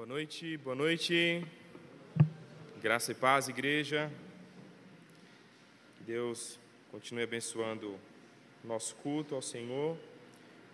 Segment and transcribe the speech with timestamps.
[0.00, 1.46] Boa noite, boa noite.
[2.80, 4.10] Graça e paz, igreja.
[5.98, 6.58] Que Deus
[6.90, 7.98] continue abençoando
[8.64, 9.98] nosso culto ao Senhor.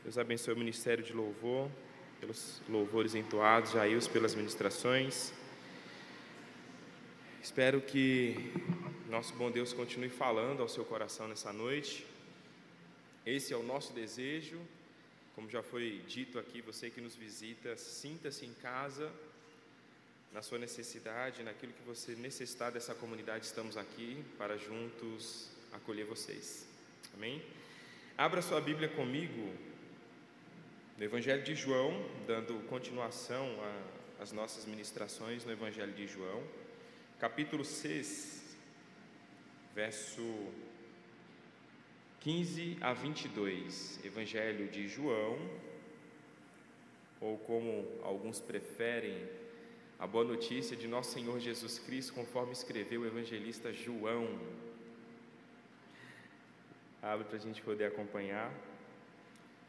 [0.04, 1.68] Deus abençoe o ministério de louvor,
[2.20, 5.32] pelos louvores entoados, Jails pelas ministrações.
[7.42, 8.52] Espero que
[9.10, 12.06] nosso bom Deus continue falando ao seu coração nessa noite.
[13.26, 14.60] Esse é o nosso desejo.
[15.36, 19.12] Como já foi dito aqui, você que nos visita, sinta-se em casa,
[20.32, 26.66] na sua necessidade, naquilo que você necessitar dessa comunidade, estamos aqui para juntos acolher vocês.
[27.12, 27.42] Amém?
[28.16, 29.54] Abra sua Bíblia comigo
[30.96, 31.92] no Evangelho de João,
[32.26, 33.46] dando continuação
[34.18, 36.42] às nossas ministrações no Evangelho de João,
[37.20, 38.56] capítulo 6,
[39.74, 40.22] verso
[42.26, 45.38] 15 a 22, Evangelho de João,
[47.20, 49.16] ou como alguns preferem,
[49.96, 54.40] a boa notícia de nosso Senhor Jesus Cristo, conforme escreveu o evangelista João.
[57.00, 58.52] Abre para a gente poder acompanhar.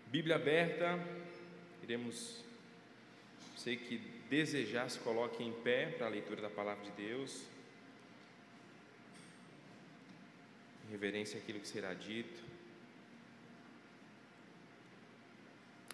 [0.08, 1.00] Bíblia aberta,
[1.84, 2.44] iremos,
[3.56, 4.00] sei que
[4.32, 7.46] desejar, se coloque em pé para a leitura da palavra de Deus.
[10.88, 12.47] Em reverência àquilo que será dito.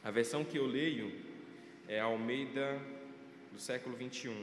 [0.04, 1.18] A versão que eu leio
[1.88, 2.78] é a Almeida
[3.54, 4.36] do século 21.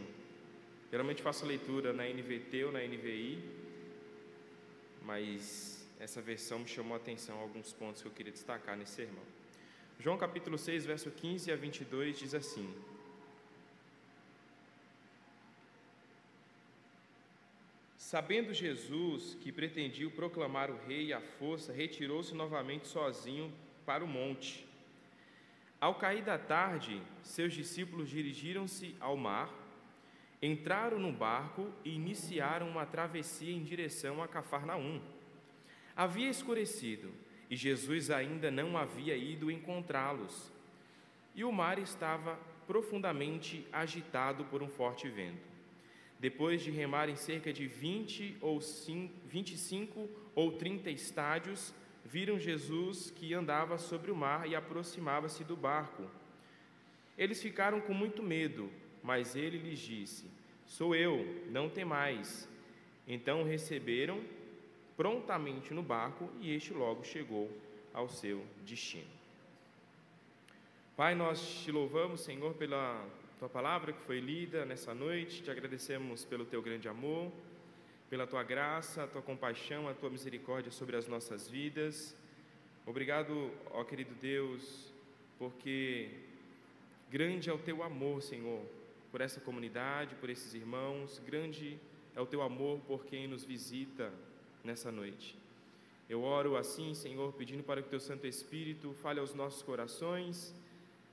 [0.91, 3.45] Geralmente faço leitura na NVT ou na NVI,
[5.03, 9.23] mas essa versão me chamou a atenção alguns pontos que eu queria destacar nesse sermão.
[9.99, 12.75] João capítulo 6, verso 15 a 22 diz assim:
[17.99, 23.53] Sabendo Jesus que pretendia proclamar o rei à força, retirou-se novamente sozinho
[23.85, 24.70] para o monte.
[25.81, 29.51] Ao cair da tarde, seus discípulos dirigiram-se ao mar,
[30.43, 35.01] entraram no barco e iniciaram uma travessia em direção a Cafarnaum.
[35.97, 37.11] Havia escurecido
[37.49, 40.53] e Jesus ainda não havia ido encontrá-los.
[41.35, 45.49] E o mar estava profundamente agitado por um forte vento.
[46.19, 51.73] Depois de remarem cerca de 20 ou 5, 25 ou 30 estádios,
[52.05, 56.09] viram Jesus que andava sobre o mar e aproximava-se do barco.
[57.17, 58.71] Eles ficaram com muito medo,
[59.03, 60.31] mas ele lhes disse:
[60.67, 62.49] Sou eu, não temais.
[63.07, 64.23] Então receberam
[64.97, 67.51] prontamente no barco e este logo chegou
[67.93, 69.21] ao seu destino.
[70.97, 73.07] Pai, nós te louvamos, Senhor, pela
[73.39, 77.33] tua palavra que foi lida nessa noite, te agradecemos pelo teu grande amor
[78.11, 82.17] pela tua graça, a tua compaixão, a tua misericórdia sobre as nossas vidas.
[82.85, 84.93] Obrigado, ó querido Deus,
[85.39, 86.11] porque
[87.09, 88.63] grande é o teu amor, Senhor,
[89.13, 91.79] por essa comunidade, por esses irmãos, grande
[92.17, 94.13] é o teu amor por quem nos visita
[94.65, 95.39] nessa noite.
[96.09, 100.53] Eu oro assim, Senhor, pedindo para que o teu Santo Espírito fale aos nossos corações,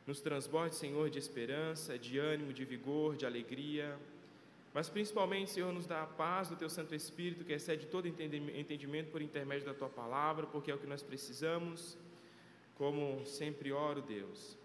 [0.08, 3.96] nos transborde, Senhor, de esperança, de ânimo, de vigor, de alegria
[4.78, 9.10] mas principalmente, Senhor, nos dá a paz do Teu Santo Espírito, que excede todo entendimento
[9.10, 11.98] por intermédio da Tua palavra, porque é o que nós precisamos.
[12.76, 14.56] Como sempre oro, Deus,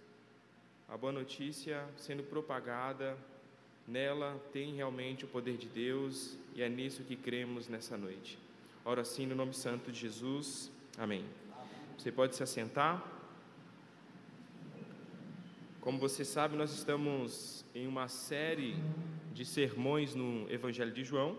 [0.86, 3.16] a boa notícia sendo propagada,
[3.88, 8.38] nela tem realmente o poder de Deus e é nisso que cremos nessa noite.
[8.84, 10.70] Oro assim no nome santo de Jesus.
[10.98, 11.24] Amém.
[11.96, 13.02] Você pode se assentar.
[15.80, 18.76] Como você sabe, nós estamos em uma série
[19.32, 21.36] de sermões no Evangelho de João.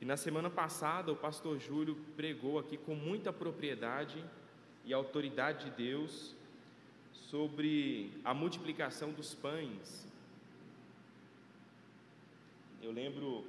[0.00, 4.24] E na semana passada, o pastor Júlio pregou aqui com muita propriedade
[4.84, 6.34] e autoridade de Deus
[7.12, 10.06] sobre a multiplicação dos pães.
[12.82, 13.44] Eu lembro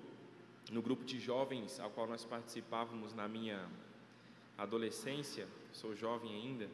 [0.72, 3.70] no grupo de jovens ao qual nós participávamos na minha
[4.58, 6.70] adolescência, sou jovem ainda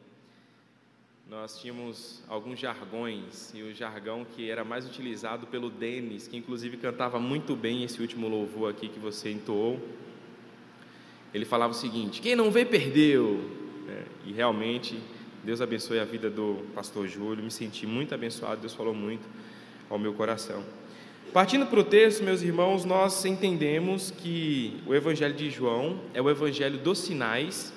[1.28, 6.76] nós tínhamos alguns jargões, e o jargão que era mais utilizado pelo Denis, que inclusive
[6.76, 9.80] cantava muito bem esse último louvor aqui que você entoou.
[11.32, 13.40] Ele falava o seguinte: quem não vê, perdeu.
[13.88, 14.98] É, e realmente,
[15.42, 19.26] Deus abençoe a vida do pastor Júlio, me senti muito abençoado, Deus falou muito
[19.88, 20.64] ao meu coração.
[21.32, 26.28] Partindo para o texto, meus irmãos, nós entendemos que o Evangelho de João é o
[26.28, 27.72] Evangelho dos sinais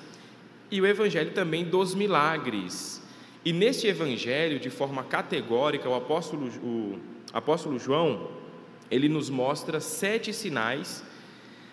[0.70, 3.05] e o Evangelho também dos milagres.
[3.46, 6.98] E neste evangelho, de forma categórica, o apóstolo, o
[7.32, 8.28] apóstolo João,
[8.90, 11.04] ele nos mostra sete sinais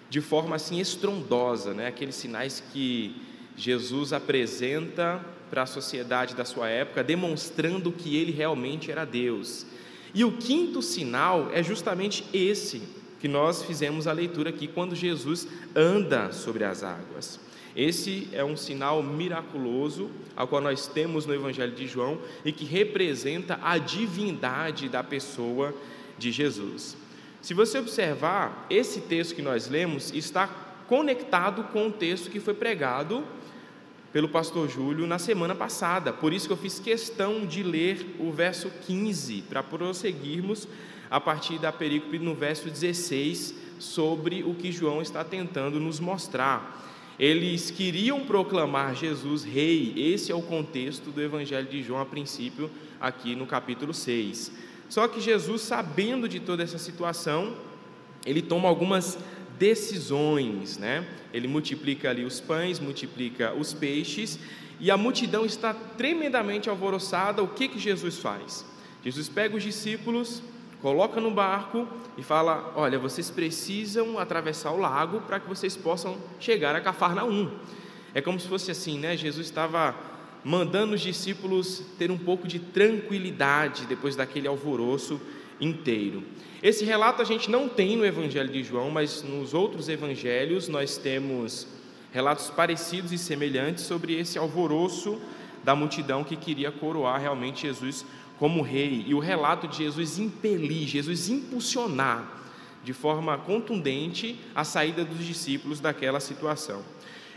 [0.08, 1.88] de forma assim estrondosa, né?
[1.88, 3.20] aqueles sinais que
[3.58, 9.66] Jesus apresenta para a sociedade da sua época, demonstrando que ele realmente era Deus.
[10.14, 12.84] E o quinto sinal é justamente esse
[13.20, 17.40] que nós fizemos a leitura aqui quando Jesus anda sobre as águas.
[17.76, 22.66] Esse é um sinal miraculoso ao qual nós temos no Evangelho de João e que
[22.66, 25.74] representa a divindade da pessoa
[26.18, 26.96] de Jesus.
[27.42, 30.48] Se você observar, esse texto que nós lemos está
[30.88, 33.24] conectado com o texto que foi pregado
[34.14, 36.14] pelo pastor Júlio na semana passada.
[36.14, 40.68] Por isso que eu fiz questão de ler o verso 15 para prosseguirmos
[41.10, 46.93] a partir da perícope no verso 16 sobre o que João está tentando nos mostrar.
[47.20, 52.72] Eles queriam proclamar Jesus rei, esse é o contexto do Evangelho de João a princípio,
[53.00, 54.52] aqui no capítulo 6.
[54.90, 57.56] Só que Jesus, sabendo de toda essa situação,
[58.26, 59.18] ele toma algumas
[59.60, 61.08] decisões, né?
[61.32, 64.40] Ele multiplica ali os pães, multiplica os peixes,
[64.80, 67.44] e a multidão está tremendamente alvoroçada.
[67.44, 68.66] O que que Jesus faz?
[69.04, 70.42] Jesus pega os discípulos,
[70.84, 71.88] coloca no barco
[72.18, 77.50] e fala: Olha, vocês precisam atravessar o lago para que vocês possam chegar a Cafarnaum.
[78.14, 79.16] É como se fosse assim, né?
[79.16, 79.96] Jesus estava
[80.44, 85.20] mandando os discípulos ter um pouco de tranquilidade depois daquele alvoroço
[85.60, 86.22] inteiro.
[86.62, 90.98] Esse relato a gente não tem no Evangelho de João, mas nos outros evangelhos nós
[90.98, 91.66] temos
[92.12, 95.20] relatos parecidos e semelhantes sobre esse alvoroço
[95.64, 98.06] da multidão que queria coroar realmente Jesus
[98.44, 102.28] como rei e o relato de Jesus impelir, Jesus impulsionar
[102.84, 106.84] de forma contundente a saída dos discípulos daquela situação.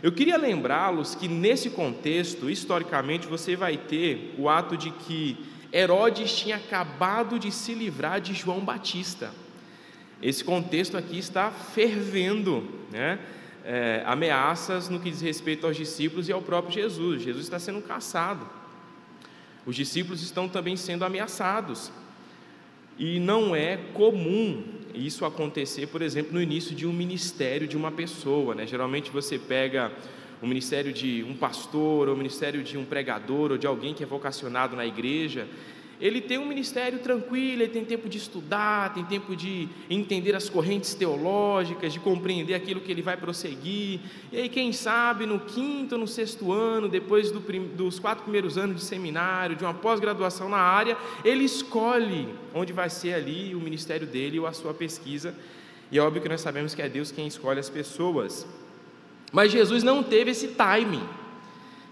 [0.03, 5.37] Eu queria lembrá-los que nesse contexto, historicamente, você vai ter o ato de que
[5.71, 9.31] Herodes tinha acabado de se livrar de João Batista.
[10.21, 13.17] Esse contexto aqui está fervendo, né?
[13.63, 17.21] É, ameaças no que diz respeito aos discípulos e ao próprio Jesus.
[17.21, 18.56] Jesus está sendo caçado.
[19.67, 21.91] Os discípulos estão também sendo ameaçados.
[22.97, 24.63] E não é comum
[24.95, 28.55] isso acontecer, por exemplo, no início de um ministério de uma pessoa.
[28.55, 28.65] Né?
[28.65, 29.91] Geralmente você pega
[30.41, 34.01] o ministério de um pastor, ou o ministério de um pregador, ou de alguém que
[34.01, 35.45] é vocacionado na igreja,
[35.99, 40.47] ele tem um ministério tranquilo, ele tem tempo de estudar, tem tempo de entender as
[40.47, 44.01] correntes teológicas, de compreender aquilo que ele vai prosseguir.
[44.31, 47.39] E aí, quem sabe, no quinto, no sexto ano, depois do,
[47.75, 50.95] dos quatro primeiros anos de seminário, de uma pós-graduação na área,
[51.25, 55.33] ele escolhe onde vai ser ali o ministério dele ou a sua pesquisa.
[55.91, 58.45] E é óbvio que nós sabemos que é Deus quem escolhe as pessoas.
[59.31, 61.03] Mas Jesus não teve esse timing.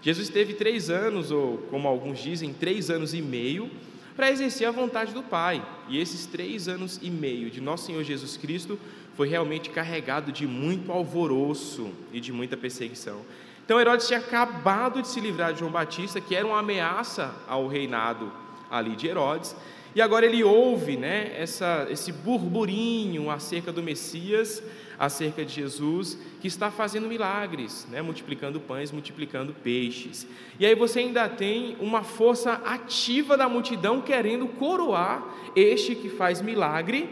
[0.00, 3.68] Jesus teve três anos, ou como alguns dizem, três anos e meio,
[4.16, 5.62] para exercer a vontade do Pai.
[5.88, 8.78] E esses três anos e meio de nosso Senhor Jesus Cristo
[9.14, 13.20] foi realmente carregado de muito alvoroço e de muita perseguição.
[13.64, 17.66] Então Herodes tinha acabado de se livrar de João Batista, que era uma ameaça ao
[17.66, 18.32] reinado
[18.70, 19.54] ali de Herodes,
[19.94, 24.62] e agora ele ouve né, essa, esse burburinho acerca do Messias,
[24.98, 30.26] acerca de Jesus, que está fazendo milagres, né, multiplicando pães, multiplicando peixes.
[30.58, 35.24] E aí você ainda tem uma força ativa da multidão querendo coroar
[35.54, 37.08] este que faz milagre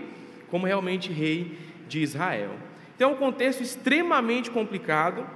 [0.51, 2.53] como realmente rei de Israel.
[2.95, 5.27] Então, é um contexto extremamente complicado,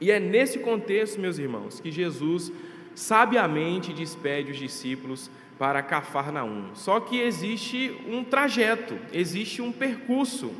[0.00, 2.52] e é nesse contexto, meus irmãos, que Jesus
[2.94, 6.74] sabiamente despede os discípulos para Cafarnaum.
[6.74, 10.52] Só que existe um trajeto, existe um percurso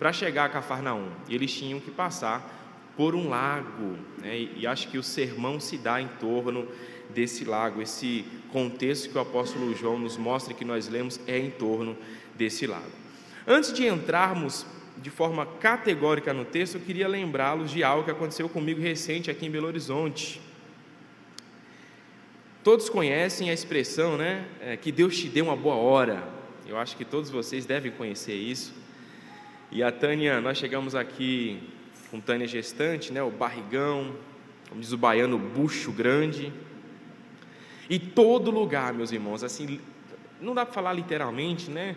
[0.00, 1.10] para chegar a Cafarnaum.
[1.28, 2.56] Eles tinham que passar
[2.96, 4.48] por um lago, né?
[4.56, 6.66] e acho que o sermão se dá em torno
[7.10, 7.82] desse lago.
[7.82, 11.96] Esse contexto que o apóstolo João nos mostra que nós lemos é em torno
[12.34, 12.90] desse lago.
[13.46, 14.64] Antes de entrarmos
[14.96, 19.46] de forma categórica no texto, eu queria lembrá-los de algo que aconteceu comigo recente aqui
[19.46, 20.40] em Belo Horizonte.
[22.64, 24.46] Todos conhecem a expressão, né?
[24.60, 26.26] É, que Deus te dê uma boa hora.
[26.66, 28.79] Eu acho que todos vocês devem conhecer isso.
[29.72, 31.62] E a Tânia, nós chegamos aqui
[32.10, 34.16] com Tânia gestante, né, o barrigão,
[34.68, 36.52] como diz o baiano, bucho grande.
[37.88, 39.80] E todo lugar, meus irmãos, assim,
[40.40, 41.94] não dá para falar literalmente, né?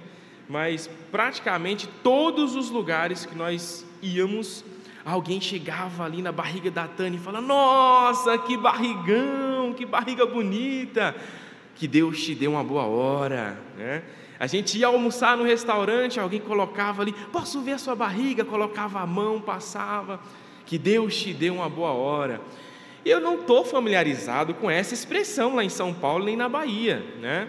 [0.48, 4.64] Mas praticamente todos os lugares que nós íamos,
[5.04, 11.16] alguém chegava ali na barriga da Tânia e falava: Nossa, que barrigão, que barriga bonita,
[11.76, 14.04] que Deus te dê uma boa hora, né?
[14.44, 18.44] A gente ia almoçar no restaurante, alguém colocava ali, posso ver a sua barriga?
[18.44, 20.20] Colocava a mão, passava.
[20.66, 22.42] Que Deus te dê uma boa hora.
[23.06, 27.48] Eu não estou familiarizado com essa expressão lá em São Paulo nem na Bahia, né?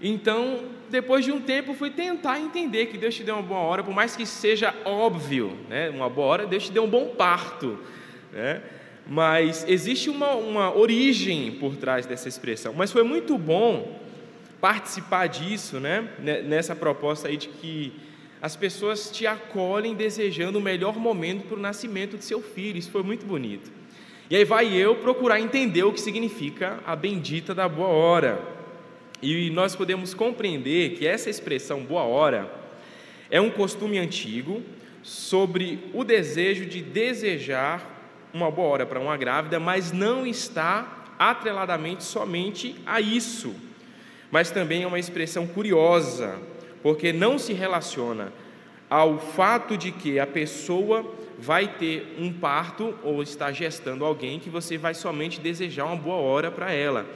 [0.00, 3.84] Então, depois de um tempo, fui tentar entender que Deus te deu uma boa hora,
[3.84, 5.90] por mais que seja óbvio, né?
[5.90, 7.78] Uma boa hora, Deus te deu um bom parto,
[8.32, 8.62] né?
[9.06, 12.72] Mas existe uma, uma origem por trás dessa expressão.
[12.72, 14.07] Mas foi muito bom
[14.60, 16.08] participar disso, né?
[16.44, 17.92] Nessa proposta aí de que
[18.40, 22.78] as pessoas te acolhem desejando o melhor momento para o nascimento de seu filho.
[22.78, 23.70] Isso foi muito bonito.
[24.30, 28.40] E aí vai eu procurar entender o que significa a bendita da boa hora.
[29.20, 32.52] E nós podemos compreender que essa expressão boa hora
[33.30, 34.62] é um costume antigo
[35.02, 37.96] sobre o desejo de desejar
[38.32, 43.54] uma boa hora para uma grávida, mas não está atreladamente somente a isso.
[44.30, 46.38] Mas também é uma expressão curiosa,
[46.82, 48.32] porque não se relaciona
[48.88, 51.04] ao fato de que a pessoa
[51.38, 56.16] vai ter um parto ou está gestando alguém que você vai somente desejar uma boa
[56.16, 57.06] hora para ela.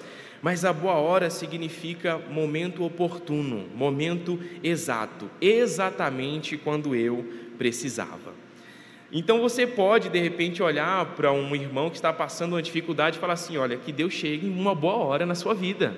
[0.40, 7.24] Mas a boa hora significa momento oportuno, momento exato, exatamente quando eu
[7.56, 8.32] precisava.
[9.12, 13.20] Então você pode, de repente, olhar para um irmão que está passando uma dificuldade e
[13.20, 15.94] falar assim: olha, que Deus chegue em uma boa hora na sua vida.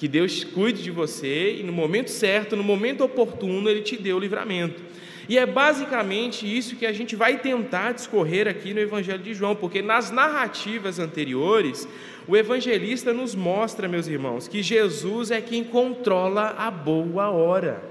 [0.00, 4.14] Que Deus cuide de você e no momento certo, no momento oportuno, Ele te dê
[4.14, 4.82] o livramento.
[5.28, 9.54] E é basicamente isso que a gente vai tentar discorrer aqui no Evangelho de João,
[9.54, 11.86] porque nas narrativas anteriores,
[12.26, 17.84] o evangelista nos mostra, meus irmãos, que Jesus é quem controla a boa hora.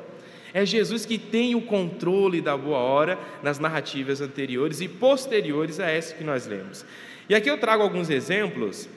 [0.51, 5.87] É Jesus que tem o controle da boa hora nas narrativas anteriores e posteriores a
[5.87, 6.83] essa que nós lemos.
[7.29, 8.89] E aqui eu trago alguns exemplos,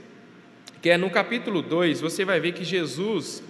[0.82, 3.40] que é no capítulo 2, você vai ver que Jesus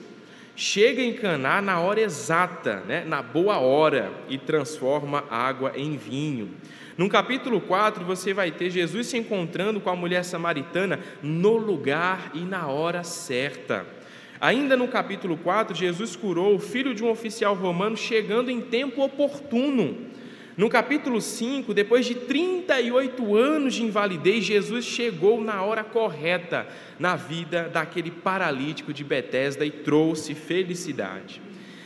[0.55, 6.51] chega em Caná na hora exata, né, na boa hora, e transforma água em vinho.
[6.95, 12.33] No capítulo 4, você vai ter Jesus se encontrando com a mulher samaritana no lugar
[12.35, 13.87] e na hora certa.
[14.39, 19.03] Ainda no capítulo 4, Jesus curou o filho de um oficial romano chegando em tempo
[19.03, 20.12] oportuno.
[20.55, 26.67] No capítulo 5, depois de 38 anos de invalidez, Jesus chegou na hora correta
[26.99, 31.41] na vida daquele paralítico de Betesda e trouxe felicidade.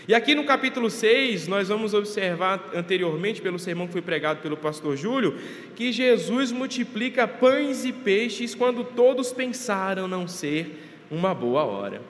[0.08, 4.56] E aqui no capítulo 6, nós vamos observar anteriormente, pelo sermão que foi pregado pelo
[4.56, 5.36] pastor Júlio,
[5.76, 12.02] que Jesus multiplica pães e peixes quando todos pensaram não ser uma boa hora.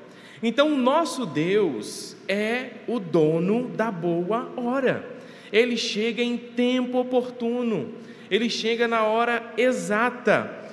[0.43, 5.16] Então, o nosso Deus é o dono da boa hora.
[5.53, 7.95] Ele chega em tempo oportuno,
[8.31, 10.65] ele chega na hora exata.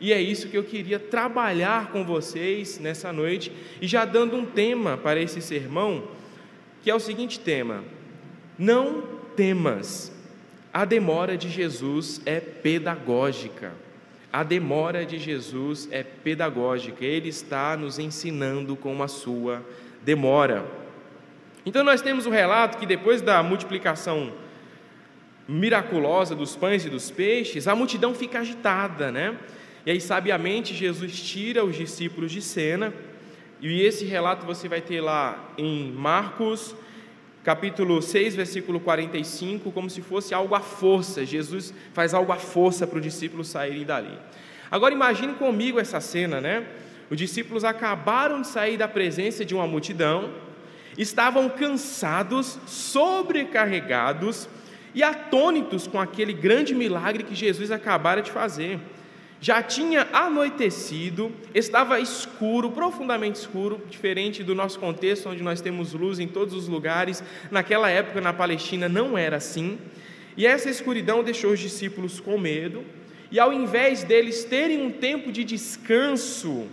[0.00, 4.44] E é isso que eu queria trabalhar com vocês nessa noite, e já dando um
[4.44, 6.04] tema para esse sermão,
[6.82, 7.82] que é o seguinte tema:
[8.58, 9.02] Não
[9.34, 10.12] temas.
[10.72, 13.72] A demora de Jesus é pedagógica.
[14.32, 19.64] A demora de Jesus é pedagógica, ele está nos ensinando com a sua
[20.04, 20.66] demora.
[21.68, 24.32] Então, nós temos o um relato que depois da multiplicação
[25.46, 29.36] miraculosa dos pães e dos peixes, a multidão fica agitada, né?
[29.84, 32.94] E aí, sabiamente, Jesus tira os discípulos de cena,
[33.60, 36.74] e esse relato você vai ter lá em Marcos
[37.44, 41.26] capítulo 6, versículo 45, como se fosse algo à força.
[41.26, 44.18] Jesus faz algo à força para os discípulos saírem dali.
[44.70, 46.66] Agora imagine comigo essa cena, né?
[47.10, 50.47] Os discípulos acabaram de sair da presença de uma multidão,
[50.98, 54.48] estavam cansados, sobrecarregados
[54.94, 58.80] e atônitos com aquele grande milagre que Jesus acabara de fazer.
[59.40, 66.18] Já tinha anoitecido, estava escuro, profundamente escuro, diferente do nosso contexto, onde nós temos luz
[66.18, 67.22] em todos os lugares.
[67.48, 69.78] Naquela época, na Palestina, não era assim.
[70.36, 72.84] E essa escuridão deixou os discípulos com medo,
[73.30, 76.66] e ao invés deles terem um tempo de descanso,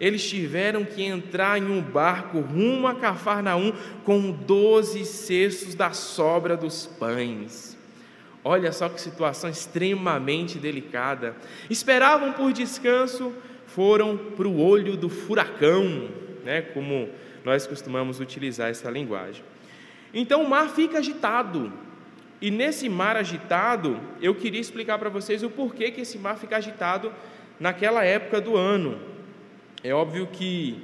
[0.00, 3.72] eles tiveram que entrar em um barco rumo a Cafarnaum
[4.04, 7.76] com doze cestos da sobra dos pães.
[8.44, 11.34] Olha só que situação extremamente delicada.
[11.68, 13.32] Esperavam por descanso,
[13.66, 16.08] foram para o olho do furacão,
[16.44, 17.08] né, como
[17.44, 19.44] nós costumamos utilizar essa linguagem.
[20.14, 21.72] Então o mar fica agitado.
[22.40, 26.56] E nesse mar agitado, eu queria explicar para vocês o porquê que esse mar fica
[26.56, 27.12] agitado
[27.58, 29.17] naquela época do ano.
[29.82, 30.76] É óbvio que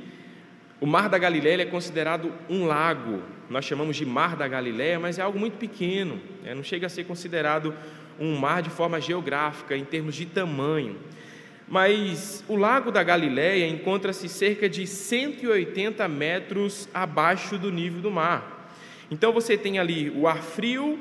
[0.80, 5.18] o Mar da Galileia é considerado um lago, nós chamamos de Mar da Galileia, mas
[5.18, 6.54] é algo muito pequeno, né?
[6.54, 7.74] não chega a ser considerado
[8.20, 10.96] um mar de forma geográfica, em termos de tamanho.
[11.66, 18.70] Mas o Lago da Galileia encontra-se cerca de 180 metros abaixo do nível do mar.
[19.10, 20.98] Então você tem ali o ar frio,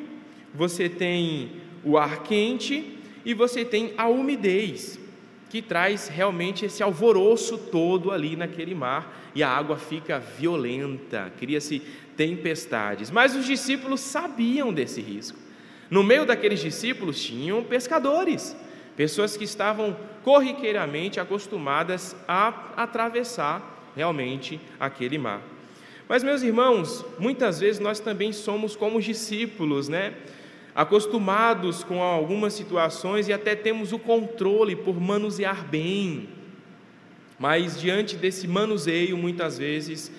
[0.54, 1.52] você tem
[1.84, 5.00] o ar quente e você tem a umidez,
[5.54, 11.80] que traz realmente esse alvoroço todo ali naquele mar e a água fica violenta, cria-se
[12.18, 13.12] tempestades.
[13.12, 15.38] Mas os discípulos sabiam desse risco.
[15.92, 18.58] No meio daqueles discípulos tinham pescadores,
[18.98, 25.44] pessoas que estavam corriqueiramente acostumadas a atravessar realmente aquele mar.
[26.10, 30.16] Mas, meus irmãos, muitas vezes nós também somos como os discípulos, né?
[30.76, 36.30] Acostumados com algumas situações e até temos o controle por manusear bem.
[37.38, 40.12] Mas diante desse manuseio, muitas vezes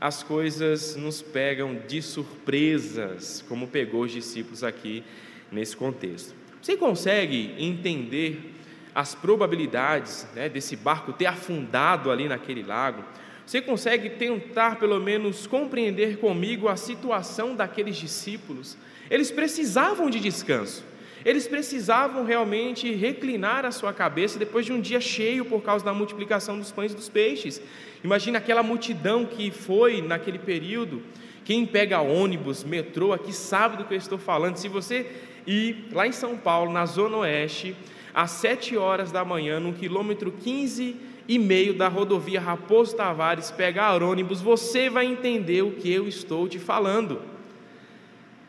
[0.00, 5.02] as coisas nos pegam de surpresas, como pegou os discípulos aqui
[5.50, 6.34] nesse contexto.
[6.60, 8.54] Você consegue entender
[8.94, 13.02] as probabilidades né, desse barco ter afundado ali naquele lago?
[13.46, 18.76] Você consegue tentar, pelo menos, compreender comigo a situação daqueles discípulos?
[19.10, 20.84] Eles precisavam de descanso.
[21.24, 25.92] Eles precisavam realmente reclinar a sua cabeça depois de um dia cheio por causa da
[25.92, 27.60] multiplicação dos pães e dos peixes.
[28.04, 31.02] Imagina aquela multidão que foi naquele período.
[31.44, 34.56] Quem pega ônibus, metrô, aqui sabe do que eu estou falando.
[34.56, 35.06] Se você
[35.46, 37.74] ir lá em São Paulo, na Zona Oeste,
[38.14, 40.96] às 7 horas da manhã, no quilômetro 15
[41.26, 46.48] e meio da rodovia Raposo Tavares, pegar ônibus, você vai entender o que eu estou
[46.48, 47.20] te falando.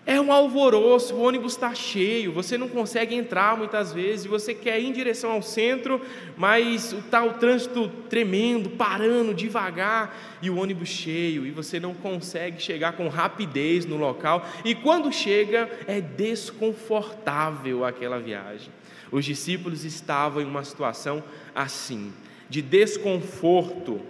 [0.09, 4.81] É um alvoroço, o ônibus está cheio, você não consegue entrar muitas vezes, você quer
[4.81, 6.01] ir em direção ao centro,
[6.35, 12.59] mas está o trânsito tremendo, parando devagar, e o ônibus cheio, e você não consegue
[12.59, 18.71] chegar com rapidez no local, e quando chega, é desconfortável aquela viagem.
[19.11, 21.23] Os discípulos estavam em uma situação
[21.53, 22.11] assim,
[22.49, 24.01] de desconforto.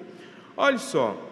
[0.56, 1.29] Olha só,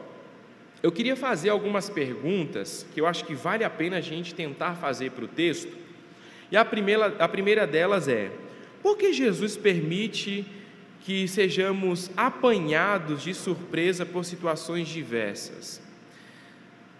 [0.84, 4.76] eu queria fazer algumas perguntas que eu acho que vale a pena a gente tentar
[4.76, 5.76] fazer para o texto.
[6.52, 8.32] E a primeira, a primeira delas é:
[8.82, 10.46] por que Jesus permite
[11.02, 15.82] que sejamos apanhados de surpresa por situações diversas?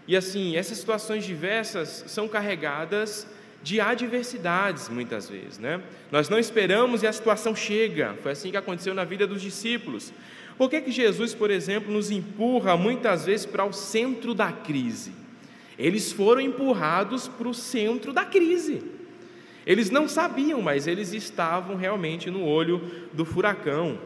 [0.08, 3.28] E assim, essas situações diversas são carregadas
[3.62, 5.82] de adversidades, muitas vezes, né?
[6.12, 8.16] Nós não esperamos e a situação chega.
[8.24, 10.14] Foi assim que aconteceu na vida dos discípulos.
[10.58, 15.12] Por que, que Jesus, por exemplo, nos empurra muitas vezes para o centro da crise?
[15.78, 18.82] Eles foram empurrados para o centro da crise.
[19.66, 22.82] Eles não sabiam, mas eles estavam realmente no olho
[23.14, 24.00] do furacão.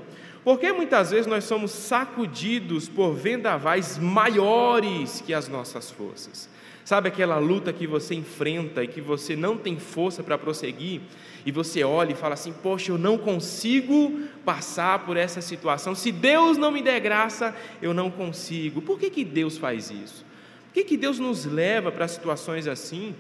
[0.44, 6.50] Porque muitas vezes nós somos sacudidos por vendavais maiores que as nossas forças.
[6.84, 11.02] Sabe aquela luta que você enfrenta e que você não tem força para prosseguir?
[11.46, 15.96] e você olha e fala assim: Poxa, eu não consigo passar por essa situação.
[15.96, 18.82] Se Deus não me der graça, eu não consigo.
[18.82, 20.26] Por que, que Deus faz isso?
[20.68, 23.16] Por que, que Deus nos leva para situações assim?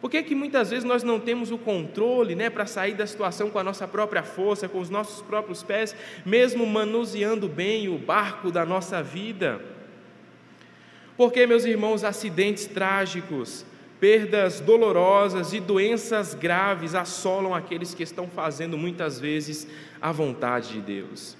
[0.00, 3.50] Por que, que muitas vezes nós não temos o controle né, para sair da situação
[3.50, 5.94] com a nossa própria força, com os nossos próprios pés,
[6.26, 9.60] mesmo manuseando bem o barco da nossa vida?
[11.22, 13.64] Porque, meus irmãos, acidentes trágicos,
[14.00, 19.68] perdas dolorosas e doenças graves assolam aqueles que estão fazendo muitas vezes
[20.00, 21.36] a vontade de Deus.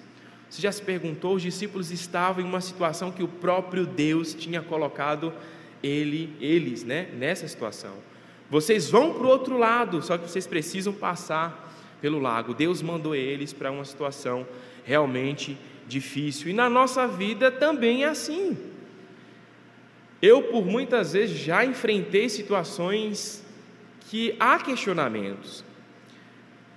[0.49, 1.35] Você já se perguntou?
[1.35, 5.33] Os discípulos estavam em uma situação que o próprio Deus tinha colocado
[5.83, 7.95] ele, eles, né, nessa situação.
[8.49, 12.55] Vocês vão para o outro lado, só que vocês precisam passar pelo lago.
[12.55, 14.47] Deus mandou eles para uma situação
[14.85, 16.51] realmente difícil.
[16.51, 18.71] E na nossa vida também é assim.
[20.23, 23.45] Eu, por muitas vezes, já enfrentei situações
[24.09, 25.65] que há questionamentos.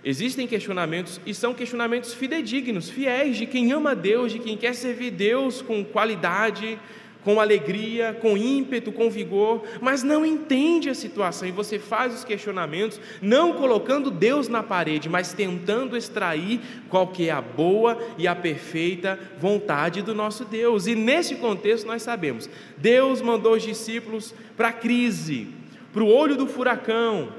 [0.03, 5.11] Existem questionamentos e são questionamentos fidedignos, fiéis de quem ama Deus, de quem quer servir
[5.11, 6.79] Deus com qualidade,
[7.25, 12.23] com alegria, com ímpeto, com vigor, mas não entende a situação e você faz os
[12.23, 18.27] questionamentos, não colocando Deus na parede, mas tentando extrair qual que é a boa e
[18.27, 20.85] a perfeita vontade do nosso Deus.
[20.85, 25.47] E nesse contexto nós sabemos, Deus mandou os discípulos para a crise,
[25.91, 27.29] para o olho do furacão,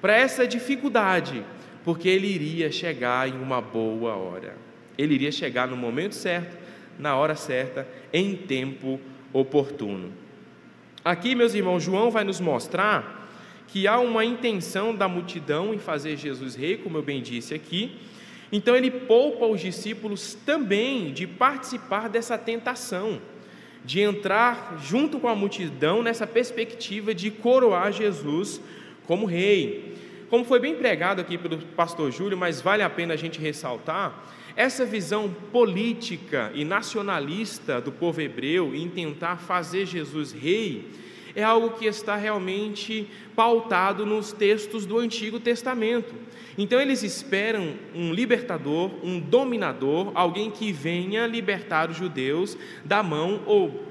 [0.00, 1.44] para essa dificuldade,
[1.84, 4.56] porque ele iria chegar em uma boa hora.
[4.96, 6.56] Ele iria chegar no momento certo,
[6.98, 10.12] na hora certa, em tempo certo oportuno.
[11.04, 13.28] Aqui, meus irmãos, João vai nos mostrar
[13.68, 17.96] que há uma intenção da multidão em fazer Jesus rei, como eu bem disse aqui.
[18.50, 23.20] Então ele poupa os discípulos também de participar dessa tentação,
[23.84, 28.60] de entrar junto com a multidão nessa perspectiva de coroar Jesus
[29.06, 29.94] como rei.
[30.28, 34.24] Como foi bem pregado aqui pelo pastor Júlio, mas vale a pena a gente ressaltar,
[34.56, 40.90] essa visão política e nacionalista do povo hebreu em tentar fazer Jesus rei
[41.34, 46.14] é algo que está realmente pautado nos textos do Antigo Testamento.
[46.56, 53.42] Então eles esperam um libertador, um dominador, alguém que venha libertar os judeus da mão
[53.44, 53.84] ou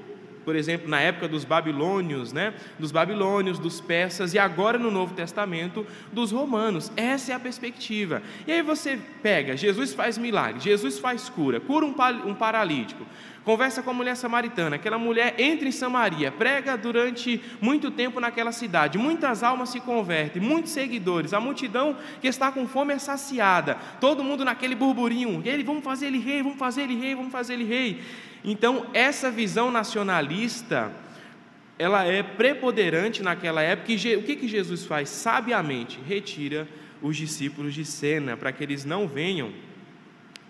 [0.46, 2.54] por exemplo, na época dos babilônios, né?
[2.78, 6.92] Dos babilônios, dos persas e agora no Novo Testamento dos romanos.
[6.96, 8.22] Essa é a perspectiva.
[8.46, 13.04] E aí você pega, Jesus faz milagre, Jesus faz cura, cura um paralítico,
[13.44, 14.76] conversa com a mulher samaritana.
[14.76, 18.98] Aquela mulher entra em Samaria, prega durante muito tempo naquela cidade.
[18.98, 21.34] Muitas almas se convertem, muitos seguidores.
[21.34, 23.76] A multidão que está com fome é saciada.
[24.00, 25.42] Todo mundo naquele burburinho.
[25.44, 28.00] Ele, vamos fazer ele rei, vamos fazer ele rei, vamos fazer ele rei.
[28.46, 30.92] Então, essa visão nacionalista,
[31.76, 33.90] ela é preponderante naquela época.
[33.90, 35.08] E o que, que Jesus faz?
[35.08, 36.68] Sabiamente, retira
[37.02, 39.52] os discípulos de cena, para que eles não venham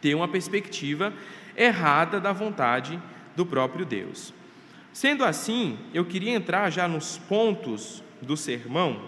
[0.00, 1.11] ter uma perspectiva
[1.56, 3.00] errada da vontade
[3.35, 4.35] do próprio Deus.
[4.92, 9.02] Sendo assim, eu queria entrar já nos pontos do sermão,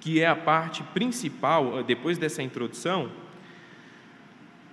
[0.00, 3.10] que é a parte principal, eh, depois dessa introdução.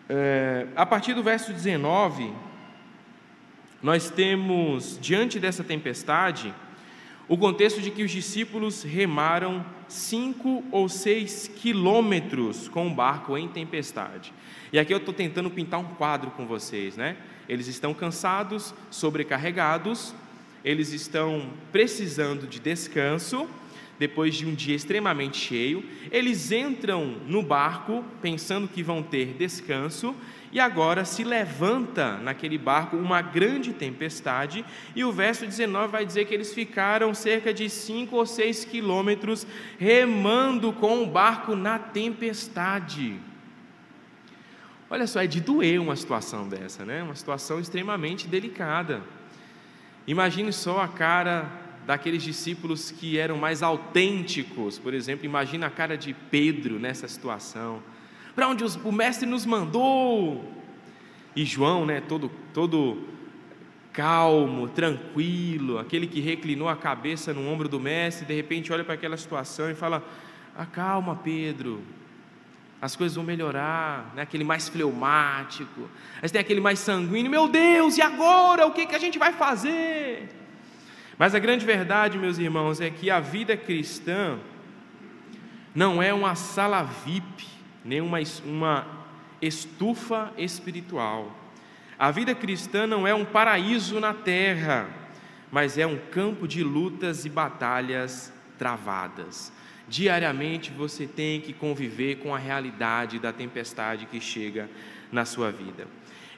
[0.09, 2.33] É, a partir do verso 19,
[3.81, 6.53] nós temos, diante dessa tempestade,
[7.27, 13.47] o contexto de que os discípulos remaram cinco ou seis quilômetros com o barco em
[13.47, 14.33] tempestade.
[14.71, 17.17] E aqui eu estou tentando pintar um quadro com vocês, né?
[17.47, 20.13] Eles estão cansados, sobrecarregados,
[20.63, 23.49] eles estão precisando de descanso,
[23.97, 30.15] depois de um dia extremamente cheio, eles entram no barco pensando que vão ter descanso,
[30.51, 36.25] e agora se levanta naquele barco uma grande tempestade, e o verso 19 vai dizer
[36.25, 39.47] que eles ficaram cerca de 5 ou 6 quilômetros
[39.79, 43.17] remando com o barco na tempestade.
[44.89, 47.01] Olha só, é de doer uma situação dessa, né?
[47.01, 49.01] Uma situação extremamente delicada.
[50.05, 51.49] Imagine só a cara
[51.85, 57.81] daqueles discípulos que eram mais autênticos, por exemplo, imagina a cara de Pedro nessa situação.
[58.35, 60.51] Para onde o mestre nos mandou?
[61.35, 63.07] E João, né, todo todo
[63.93, 68.93] calmo, tranquilo, aquele que reclinou a cabeça no ombro do mestre, de repente olha para
[68.93, 70.03] aquela situação e fala:
[70.55, 71.81] "Acalma, Pedro,
[72.81, 74.23] as coisas vão melhorar, né?
[74.23, 75.87] aquele mais fleumático,
[76.19, 78.65] mas tem aquele mais sanguíneo, meu Deus, e agora?
[78.65, 80.29] O que, que a gente vai fazer?
[81.15, 84.39] Mas a grande verdade, meus irmãos, é que a vida cristã
[85.75, 87.47] não é uma sala VIP,
[87.83, 88.87] nem uma, uma
[89.41, 91.35] estufa espiritual.
[91.97, 94.89] A vida cristã não é um paraíso na terra,
[95.51, 99.51] mas é um campo de lutas e batalhas travadas.
[99.87, 104.69] Diariamente você tem que conviver com a realidade da tempestade que chega
[105.11, 105.85] na sua vida.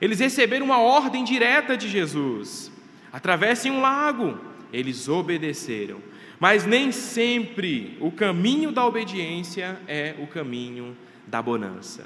[0.01, 2.71] Eles receberam uma ordem direta de Jesus:
[3.11, 4.37] atravessem um lago.
[4.71, 6.01] Eles obedeceram.
[6.39, 10.97] Mas nem sempre o caminho da obediência é o caminho
[11.27, 12.05] da bonança.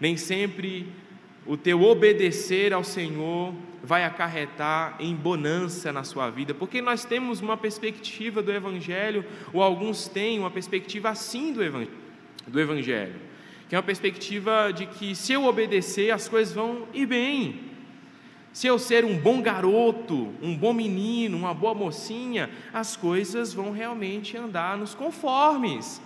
[0.00, 0.86] Nem sempre
[1.46, 7.40] o teu obedecer ao Senhor vai acarretar em bonança na sua vida, porque nós temos
[7.40, 11.62] uma perspectiva do Evangelho, ou alguns têm uma perspectiva assim do
[12.60, 13.20] Evangelho,
[13.68, 17.60] que é uma perspectiva de que se eu obedecer, as coisas vão ir bem.
[18.54, 23.72] Se eu ser um bom garoto, um bom menino, uma boa mocinha, as coisas vão
[23.72, 26.00] realmente andar nos conformes.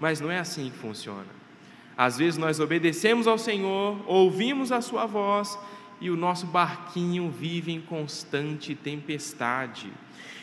[0.00, 1.39] Mas não é assim que funciona.
[2.00, 5.58] Às vezes nós obedecemos ao Senhor, ouvimos a Sua voz
[6.00, 9.92] e o nosso barquinho vive em constante tempestade.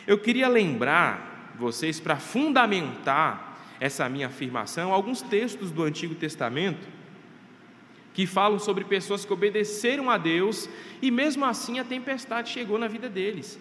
[0.06, 6.88] Eu queria lembrar vocês, para fundamentar essa minha afirmação, alguns textos do Antigo Testamento
[8.14, 10.70] que falam sobre pessoas que obedeceram a Deus
[11.02, 13.60] e mesmo assim a tempestade chegou na vida deles.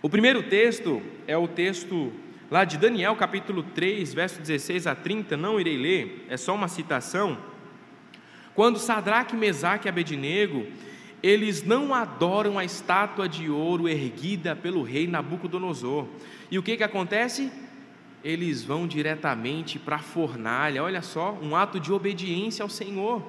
[0.00, 2.10] O primeiro texto é o texto
[2.52, 6.68] lá de Daniel capítulo 3, verso 16 a 30, não irei ler, é só uma
[6.68, 7.38] citação.
[8.54, 10.66] Quando Sadraque, Mesaque e Abednego,
[11.22, 16.06] eles não adoram a estátua de ouro erguida pelo rei Nabucodonosor.
[16.50, 17.50] E o que, que acontece?
[18.22, 23.22] Eles vão diretamente para a fornalha, olha só, um ato de obediência ao Senhor,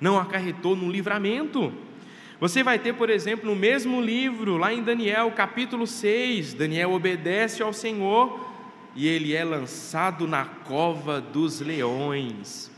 [0.00, 1.70] não acarretou no livramento.
[2.40, 7.62] Você vai ter, por exemplo, no mesmo livro, lá em Daniel, capítulo 6, Daniel obedece
[7.62, 8.53] ao Senhor
[8.94, 12.70] e ele é lançado na cova dos leões.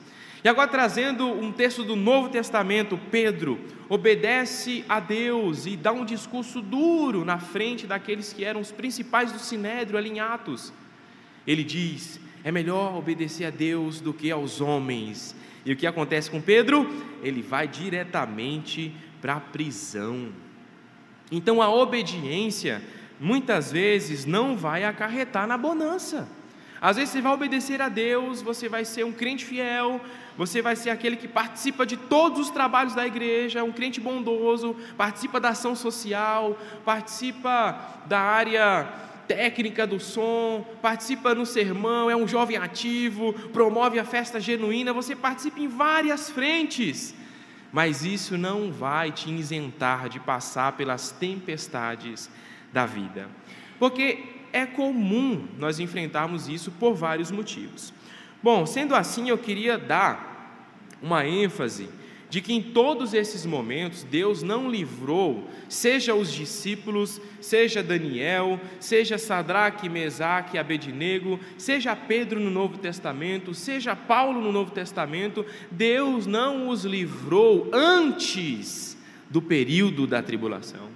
[0.42, 6.04] E agora trazendo um texto do Novo Testamento, Pedro obedece a Deus e dá um
[6.04, 10.72] discurso duro na frente daqueles que eram os principais do sinédrio ali em Atos.
[11.46, 15.34] Ele diz: é melhor obedecer a Deus do que aos homens.
[15.64, 16.88] E o que acontece com Pedro?
[17.22, 20.28] Ele vai diretamente para a prisão.
[21.30, 22.80] Então a obediência
[23.20, 26.28] muitas vezes não vai acarretar na bonança.
[26.80, 30.00] Às vezes você vai obedecer a Deus, você vai ser um crente fiel,
[30.36, 34.76] você vai ser aquele que participa de todos os trabalhos da igreja, um crente bondoso,
[34.96, 38.86] participa da ação social, participa da área
[39.26, 45.16] técnica do som, participa no sermão, é um jovem ativo, promove a festa genuína, você
[45.16, 47.14] participa em várias frentes.
[47.72, 52.30] Mas isso não vai te isentar de passar pelas tempestades
[52.72, 53.28] da vida.
[53.78, 57.92] Porque é comum nós enfrentarmos isso por vários motivos.
[58.42, 60.36] Bom, sendo assim, eu queria dar
[61.02, 61.88] uma ênfase
[62.28, 69.16] de que em todos esses momentos Deus não livrou, seja os discípulos, seja Daniel, seja
[69.16, 76.68] Sadraque, Mesaque Abednego, seja Pedro no Novo Testamento, seja Paulo no Novo Testamento, Deus não
[76.68, 78.96] os livrou antes
[79.30, 80.95] do período da tribulação.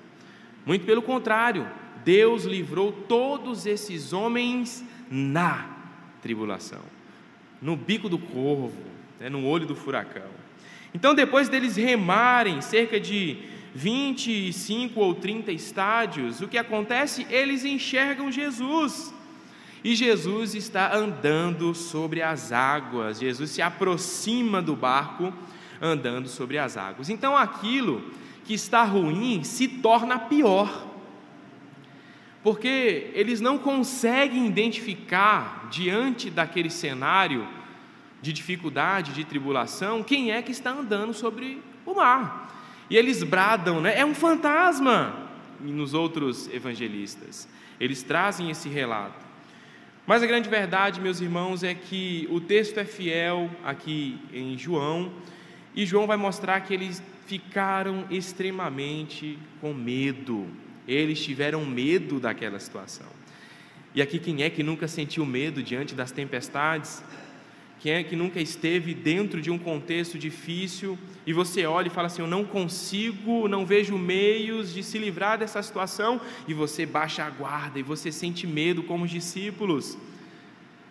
[0.65, 1.67] Muito pelo contrário,
[2.05, 5.67] Deus livrou todos esses homens na
[6.23, 6.83] tribulação,
[7.61, 8.73] no bico do corvo,
[9.19, 10.31] né, no olho do furacão.
[10.95, 13.39] Então, depois deles remarem cerca de
[13.75, 17.27] 25 ou 30 estádios, o que acontece?
[17.31, 19.15] Eles enxergam Jesus.
[19.83, 23.19] E Jesus está andando sobre as águas.
[23.19, 25.33] Jesus se aproxima do barco
[25.81, 27.09] andando sobre as águas.
[27.09, 28.11] Então, aquilo
[28.45, 30.89] que está ruim se torna pior.
[32.43, 37.47] Porque eles não conseguem identificar diante daquele cenário
[38.23, 42.51] de dificuldade, de tribulação, quem é que está andando sobre o mar.
[42.89, 43.99] E eles bradam, né?
[43.99, 45.29] É um fantasma.
[45.61, 47.47] Nos outros evangelistas,
[47.79, 49.27] eles trazem esse relato.
[50.07, 55.13] Mas a grande verdade, meus irmãos, é que o texto é fiel aqui em João,
[55.75, 60.47] e João vai mostrar que eles ficaram extremamente com medo.
[60.87, 63.07] Eles tiveram medo daquela situação.
[63.95, 67.03] E aqui quem é que nunca sentiu medo diante das tempestades?
[67.81, 72.09] Quem é que nunca esteve dentro de um contexto difícil e você olha e fala
[72.09, 77.25] assim: Eu não consigo, não vejo meios de se livrar dessa situação, e você baixa
[77.25, 79.97] a guarda e você sente medo como os discípulos.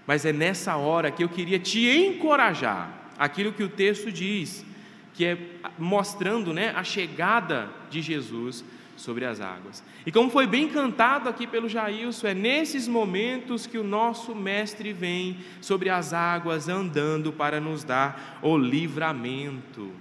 [0.07, 4.65] Mas é nessa hora que eu queria te encorajar, aquilo que o texto diz,
[5.13, 5.37] que é
[5.77, 8.63] mostrando né, a chegada de Jesus
[8.99, 9.83] sobre as águas.
[10.05, 14.93] E como foi bem cantado aqui pelo Jailson, é nesses momentos que o nosso Mestre
[14.93, 19.91] vem sobre as águas andando para nos dar o livramento.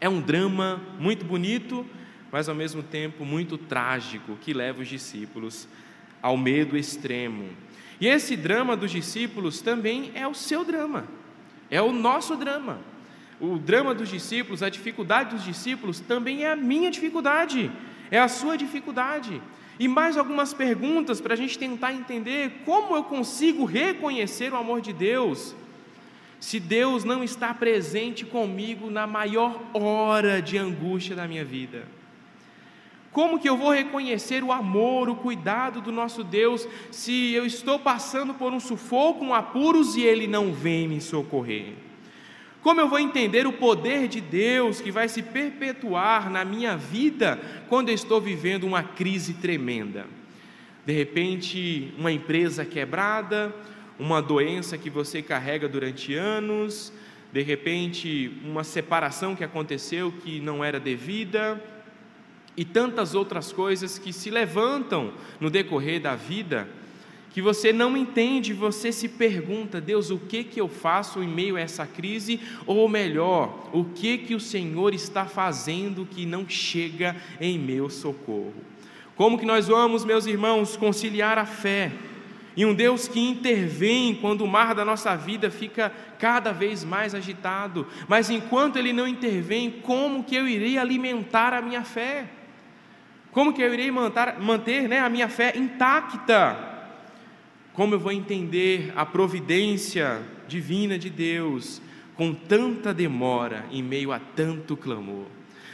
[0.00, 1.86] É um drama muito bonito,
[2.32, 5.68] mas ao mesmo tempo muito trágico que leva os discípulos
[6.22, 7.48] ao medo extremo.
[8.00, 11.04] E esse drama dos discípulos também é o seu drama,
[11.70, 12.78] é o nosso drama.
[13.40, 17.70] O drama dos discípulos, a dificuldade dos discípulos também é a minha dificuldade
[18.10, 19.40] é a sua dificuldade.
[19.78, 24.80] E mais algumas perguntas para a gente tentar entender como eu consigo reconhecer o amor
[24.80, 25.54] de Deus,
[26.40, 31.86] se Deus não está presente comigo na maior hora de angústia da minha vida.
[33.12, 37.78] Como que eu vou reconhecer o amor, o cuidado do nosso Deus, se eu estou
[37.78, 41.87] passando por um sufoco, um apuros e Ele não vem me socorrer?
[42.62, 47.38] Como eu vou entender o poder de Deus que vai se perpetuar na minha vida
[47.68, 50.06] quando eu estou vivendo uma crise tremenda?
[50.84, 53.54] De repente, uma empresa quebrada,
[53.98, 56.92] uma doença que você carrega durante anos,
[57.32, 61.62] de repente, uma separação que aconteceu que não era devida,
[62.56, 66.68] e tantas outras coisas que se levantam no decorrer da vida
[67.38, 71.54] que você não entende, você se pergunta, Deus, o que que eu faço em meio
[71.54, 72.40] a essa crise?
[72.66, 78.56] Ou melhor, o que que o Senhor está fazendo que não chega em meu socorro?
[79.14, 81.92] Como que nós vamos, meus irmãos, conciliar a fé
[82.56, 87.14] e um Deus que intervém quando o mar da nossa vida fica cada vez mais
[87.14, 92.24] agitado, mas enquanto ele não intervém, como que eu irei alimentar a minha fé?
[93.30, 96.77] Como que eu irei manter, manter né, a minha fé intacta?
[97.78, 101.80] Como eu vou entender a providência divina de Deus
[102.16, 105.26] com tanta demora em meio a tanto clamor?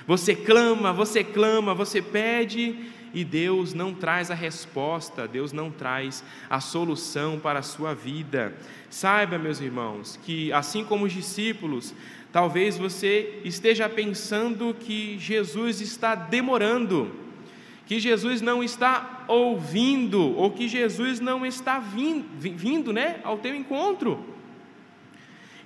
[0.06, 2.76] Você clama, você clama, você pede
[3.14, 8.54] e Deus não traz a resposta, Deus não traz a solução para a sua vida.
[8.90, 11.94] Saiba, meus irmãos, que assim como os discípulos,
[12.30, 17.23] talvez você esteja pensando que Jesus está demorando
[17.86, 23.54] que Jesus não está ouvindo, ou que Jesus não está vindo, vindo né, ao teu
[23.54, 24.24] encontro.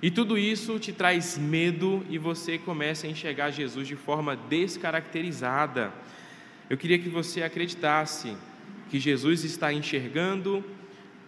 [0.01, 5.93] E tudo isso te traz medo e você começa a enxergar Jesus de forma descaracterizada.
[6.69, 8.35] Eu queria que você acreditasse
[8.89, 10.63] que Jesus está enxergando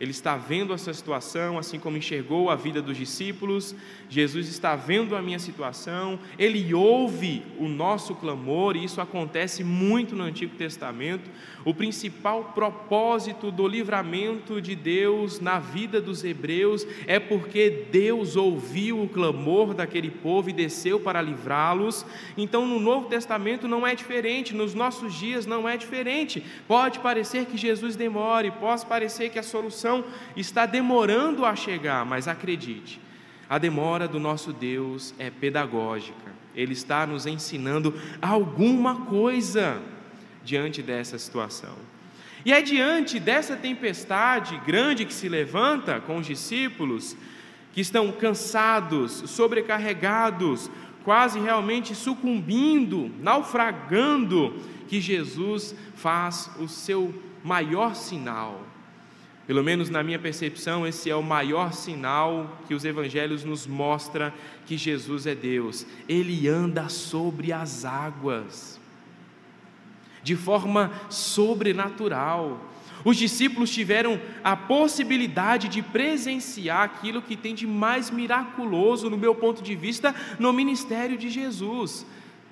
[0.02, 3.76] ele está vendo essa situação, assim como enxergou a vida dos discípulos.
[4.10, 10.16] Jesus está vendo a minha situação, ele ouve o nosso clamor, e isso acontece muito
[10.16, 11.30] no Antigo Testamento.
[11.64, 19.04] O principal propósito do livramento de Deus na vida dos hebreus é porque Deus ouviu
[19.04, 22.06] o clamor daquele povo e desceu para livrá-los.
[22.36, 26.44] Então, no Novo Testamento não é diferente, nos nossos dias não é diferente.
[26.68, 30.04] Pode parecer que Jesus demore, pode parecer que a solução
[30.36, 33.00] está demorando a chegar, mas acredite,
[33.48, 36.32] a demora do nosso Deus é pedagógica.
[36.56, 39.82] Ele está nos ensinando alguma coisa
[40.44, 41.76] diante dessa situação.
[42.46, 47.16] E é diante dessa tempestade grande que se levanta com os discípulos,
[47.74, 50.70] que estão cansados, sobrecarregados,
[51.04, 54.56] quase realmente sucumbindo, naufragando,
[54.88, 58.66] que Jesus faz o seu maior sinal,
[59.48, 64.34] pelo menos na minha percepção, esse é o maior sinal que os evangelhos nos mostra
[64.66, 65.86] que Jesus é Deus.
[66.08, 68.80] Ele anda sobre as águas.
[70.24, 72.60] De forma sobrenatural.
[73.04, 79.34] Os discípulos tiveram a possibilidade de presenciar aquilo que tem de mais miraculoso, no meu
[79.34, 82.06] ponto de vista, no ministério de Jesus,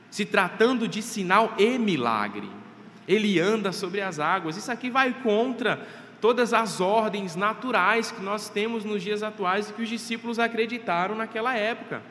[0.10, 2.50] se tratando de sinal e milagre.
[3.08, 4.58] Ele anda sobre as águas.
[4.58, 5.88] Isso aqui vai contra
[6.20, 11.16] todas as ordens naturais que nós temos nos dias atuais e que os discípulos acreditaram
[11.16, 12.02] naquela época.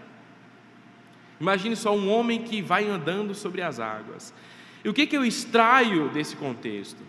[1.40, 4.34] Imagine só um homem que vai andando sobre as águas.
[4.84, 7.02] E o que, que eu extraio desse contexto?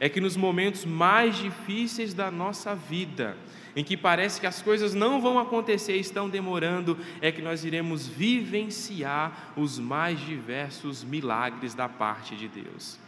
[0.00, 3.36] É que nos momentos mais difíceis da nossa vida,
[3.76, 8.06] em que parece que as coisas não vão acontecer, estão demorando, é que nós iremos
[8.06, 13.01] vivenciar os mais diversos milagres da parte de Deus.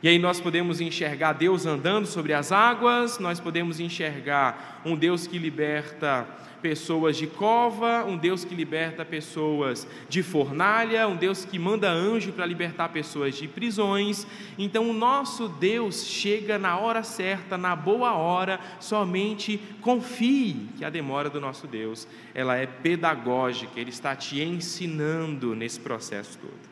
[0.00, 5.26] E aí nós podemos enxergar Deus andando sobre as águas, nós podemos enxergar um Deus
[5.26, 6.24] que liberta
[6.62, 12.32] pessoas de cova, um Deus que liberta pessoas de fornalha, um Deus que manda anjo
[12.32, 14.24] para libertar pessoas de prisões.
[14.56, 20.90] Então o nosso Deus chega na hora certa, na boa hora, somente confie que a
[20.90, 26.68] demora do nosso Deus, ela é pedagógica, ele está te ensinando nesse processo todo.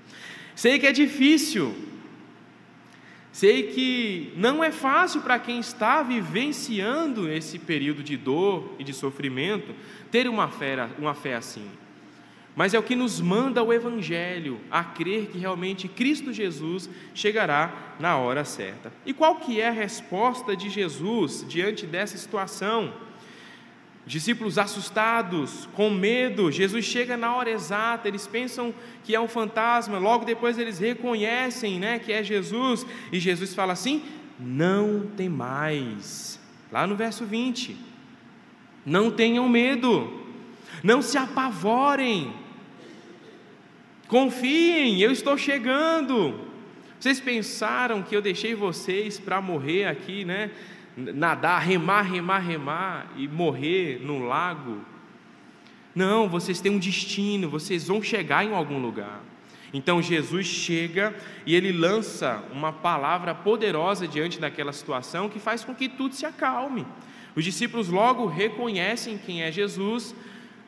[0.54, 1.74] Sei que é difícil,
[3.36, 8.94] Sei que não é fácil para quem está vivenciando esse período de dor e de
[8.94, 9.74] sofrimento
[10.10, 11.68] ter uma fé, uma fé assim.
[12.54, 17.94] Mas é o que nos manda o Evangelho a crer que realmente Cristo Jesus chegará
[18.00, 18.90] na hora certa.
[19.04, 22.94] E qual que é a resposta de Jesus diante dessa situação?
[24.06, 29.98] Discípulos assustados, com medo, Jesus chega na hora exata, eles pensam que é um fantasma,
[29.98, 34.04] logo depois eles reconhecem né, que é Jesus, e Jesus fala assim:
[34.38, 36.38] não tem mais.
[36.70, 37.76] Lá no verso 20:
[38.84, 40.24] não tenham medo,
[40.84, 42.32] não se apavorem,
[44.06, 46.46] confiem, eu estou chegando.
[47.00, 50.52] Vocês pensaram que eu deixei vocês para morrer aqui, né?
[50.96, 54.80] Nadar, remar, remar, remar e morrer no lago.
[55.94, 59.20] Não, vocês têm um destino, vocês vão chegar em algum lugar.
[59.72, 65.74] Então Jesus chega e ele lança uma palavra poderosa diante daquela situação que faz com
[65.74, 66.86] que tudo se acalme.
[67.34, 70.14] Os discípulos logo reconhecem quem é Jesus,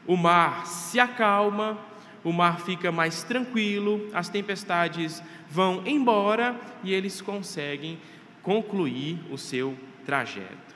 [0.06, 1.78] o mar se acalma,
[2.22, 7.98] o mar fica mais tranquilo, as tempestades vão embora e eles conseguem
[8.42, 9.74] concluir o seu
[10.08, 10.74] trajeto.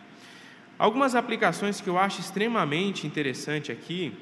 [0.78, 4.12] Algumas aplicações que eu acho extremamente interessante aqui,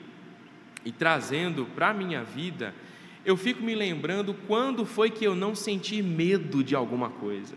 [0.85, 2.73] e trazendo para a minha vida,
[3.25, 7.57] eu fico me lembrando quando foi que eu não senti medo de alguma coisa.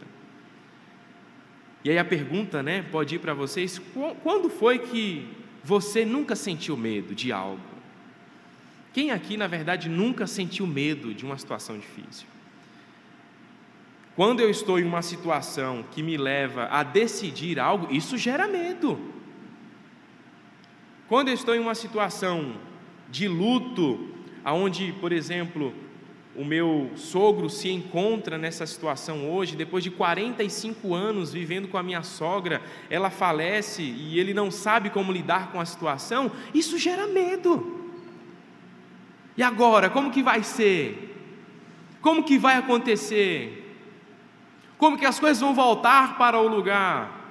[1.83, 3.79] E aí a pergunta, né, pode ir para vocês:
[4.23, 5.27] quando foi que
[5.63, 7.61] você nunca sentiu medo de algo?
[8.93, 12.32] Quem aqui, na verdade, nunca sentiu medo de uma situação difícil?
[14.15, 18.99] Quando eu estou em uma situação que me leva a decidir algo, isso gera medo.
[21.07, 22.55] Quando eu estou em uma situação
[23.09, 24.09] de luto,
[24.43, 25.73] aonde, por exemplo,
[26.35, 31.83] o meu sogro se encontra nessa situação hoje, depois de 45 anos vivendo com a
[31.83, 37.07] minha sogra, ela falece e ele não sabe como lidar com a situação, isso gera
[37.07, 37.81] medo.
[39.35, 41.15] E agora, como que vai ser?
[42.01, 43.72] Como que vai acontecer?
[44.77, 47.21] Como que as coisas vão voltar para o lugar?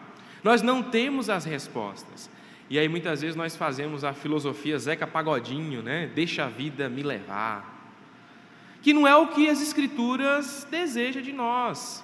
[0.42, 2.30] Nós não temos as respostas.
[2.68, 6.10] E aí muitas vezes nós fazemos a filosofia Zeca Pagodinho, né?
[6.14, 7.70] Deixa a vida me levar.
[8.80, 12.02] Que não é o que as escrituras desejam de nós.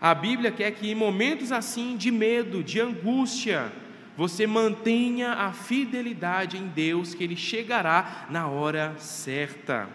[0.00, 3.72] A Bíblia quer que em momentos assim de medo, de angústia,
[4.16, 9.88] você mantenha a fidelidade em Deus, que Ele chegará na hora certa.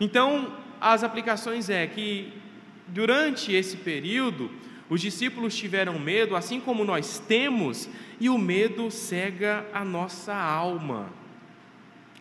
[0.00, 2.32] Então, as aplicações é que
[2.92, 4.50] durante esse período,
[4.88, 7.88] os discípulos tiveram medo, assim como nós temos,
[8.20, 11.10] e o medo cega a nossa alma.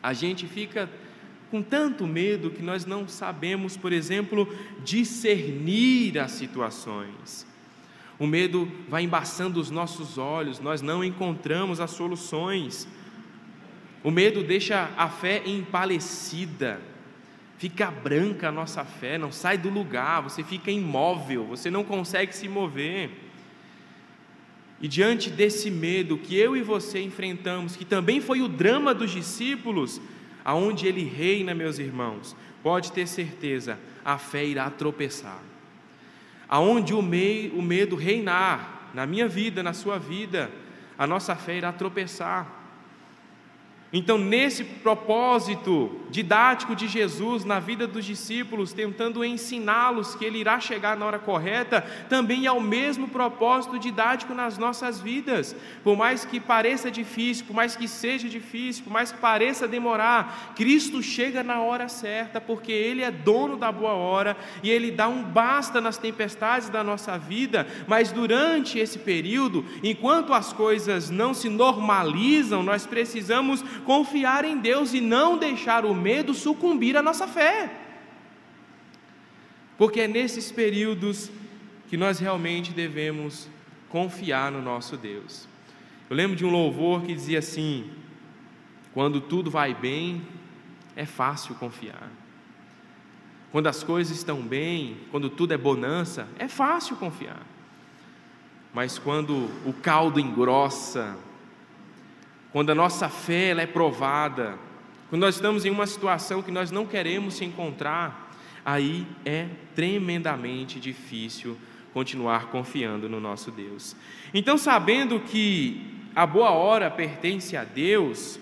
[0.02, 0.90] A gente fica
[1.52, 4.48] com tanto medo que nós não sabemos, por exemplo,
[4.86, 7.46] discernir as situações.
[8.18, 12.88] O medo vai embaçando os nossos olhos, nós não encontramos as soluções.
[14.02, 16.80] O medo deixa a fé empalecida,
[17.62, 22.36] fica branca a nossa fé, não sai do lugar, você fica imóvel, você não consegue
[22.36, 23.12] se mover.
[24.82, 29.12] E diante desse medo que eu e você enfrentamos, que também foi o drama dos
[29.12, 30.01] discípulos,
[30.43, 35.43] aonde ele reina, meus irmãos, pode ter certeza, a fé irá tropeçar.
[36.49, 40.49] Aonde o, mei, o medo reinar, na minha vida, na sua vida,
[40.97, 42.61] a nossa fé irá tropeçar.
[43.94, 50.60] Então, nesse propósito didático de Jesus na vida dos discípulos, tentando ensiná-los que ele irá
[50.60, 55.56] chegar na hora correta, também é o mesmo propósito didático nas nossas vidas.
[55.84, 60.54] Por mais que pareça difícil, por mais que seja difícil, por mais que pareça demorar,
[60.56, 65.08] Cristo chega na hora certa, porque ele é dono da boa hora e ele dá
[65.08, 71.34] um basta nas tempestades da nossa vida, mas durante esse período, enquanto as coisas não
[71.34, 77.28] se normalizam, nós precisamos confiar em Deus e não deixar o medo sucumbir à nossa
[77.28, 77.72] fé.
[79.78, 81.32] Porque é nesses períodos
[81.90, 83.50] que nós realmente devemos
[83.90, 85.48] confiar no nosso Deus.
[86.10, 87.90] Eu lembro de um louvor que dizia assim:
[88.94, 90.22] quando tudo vai bem,
[90.96, 92.10] é fácil confiar.
[93.52, 97.46] Quando as coisas estão bem, quando tudo é bonança, é fácil confiar.
[98.74, 101.18] Mas quando o caldo engrossa,
[102.52, 104.58] quando a nossa fé ela é provada,
[105.10, 108.34] quando nós estamos em uma situação que nós não queremos se encontrar,
[108.66, 111.58] aí é tremendamente difícil
[111.93, 113.95] continuar confiando no nosso Deus.
[114.34, 115.86] Então, sabendo que
[116.16, 118.39] a boa hora pertence a Deus,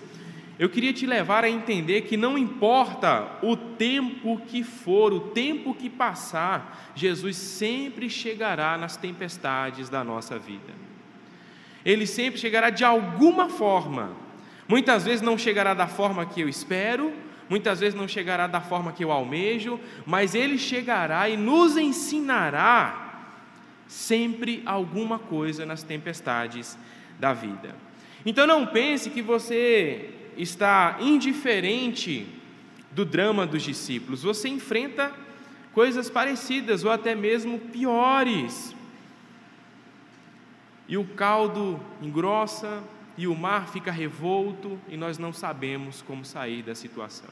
[0.58, 5.74] eu queria te levar a entender que não importa o tempo que for, o tempo
[5.74, 10.89] que passar, Jesus sempre chegará nas tempestades da nossa vida
[11.84, 14.12] ele sempre chegará de alguma forma.
[14.68, 17.12] Muitas vezes não chegará da forma que eu espero,
[17.48, 23.08] muitas vezes não chegará da forma que eu almejo, mas ele chegará e nos ensinará
[23.88, 26.78] sempre alguma coisa nas tempestades
[27.18, 27.74] da vida.
[28.24, 32.26] Então não pense que você está indiferente
[32.92, 35.12] do drama dos discípulos, você enfrenta
[35.72, 38.74] coisas parecidas ou até mesmo piores
[40.90, 42.82] e o caldo engrossa
[43.16, 47.30] e o mar fica revolto e nós não sabemos como sair da situação.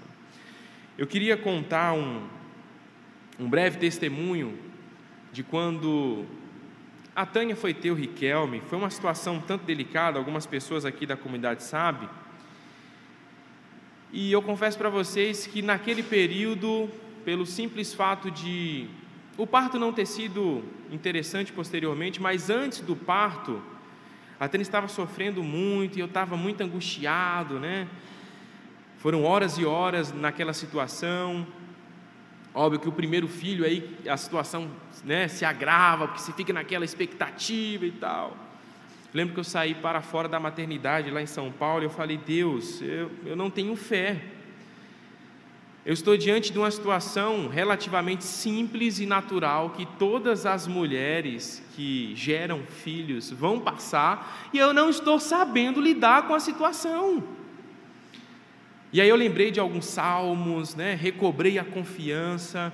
[0.97, 2.23] Eu queria contar um,
[3.37, 4.57] um breve testemunho
[5.33, 6.25] de quando
[7.17, 11.17] a Tânia foi ter o Riquelme, foi uma situação tanto delicada, algumas pessoas aqui da
[11.17, 12.09] comunidade sabem.
[14.13, 16.89] E eu confesso para vocês que naquele período,
[17.25, 18.87] pelo simples fato de
[19.39, 23.62] o parto não ter sido interessante posteriormente, mas antes do parto,
[24.39, 27.86] a Tânia estava sofrendo muito e eu estava muito angustiado, né?
[28.99, 31.47] Foram horas e horas naquela situação.
[32.53, 34.68] Óbvio que o primeiro filho aí a situação
[35.05, 38.36] né, se agrava, porque você fica naquela expectativa e tal.
[39.14, 42.16] Lembro que eu saí para fora da maternidade lá em São Paulo e eu falei:
[42.16, 44.20] Deus, eu, eu não tenho fé.
[45.89, 52.14] Eu estou diante de uma situação relativamente simples e natural que todas as mulheres que
[52.14, 57.24] geram filhos vão passar e eu não estou sabendo lidar com a situação.
[58.93, 60.95] E aí eu lembrei de alguns salmos, né?
[60.95, 62.70] recobrei a confiança,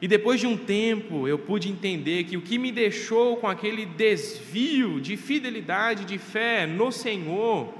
[0.00, 3.84] e depois de um tempo eu pude entender que o que me deixou com aquele
[3.84, 7.74] desvio de fidelidade, de fé no Senhor,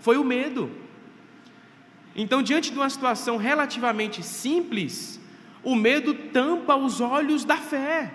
[0.00, 0.85] foi o medo.
[2.16, 5.20] Então, diante de uma situação relativamente simples,
[5.62, 8.10] o medo tampa os olhos da fé.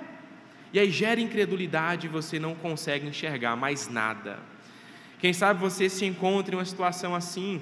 [0.73, 4.39] E aí gera incredulidade e você não consegue enxergar mais nada.
[5.19, 7.61] Quem sabe você se encontra em uma situação assim,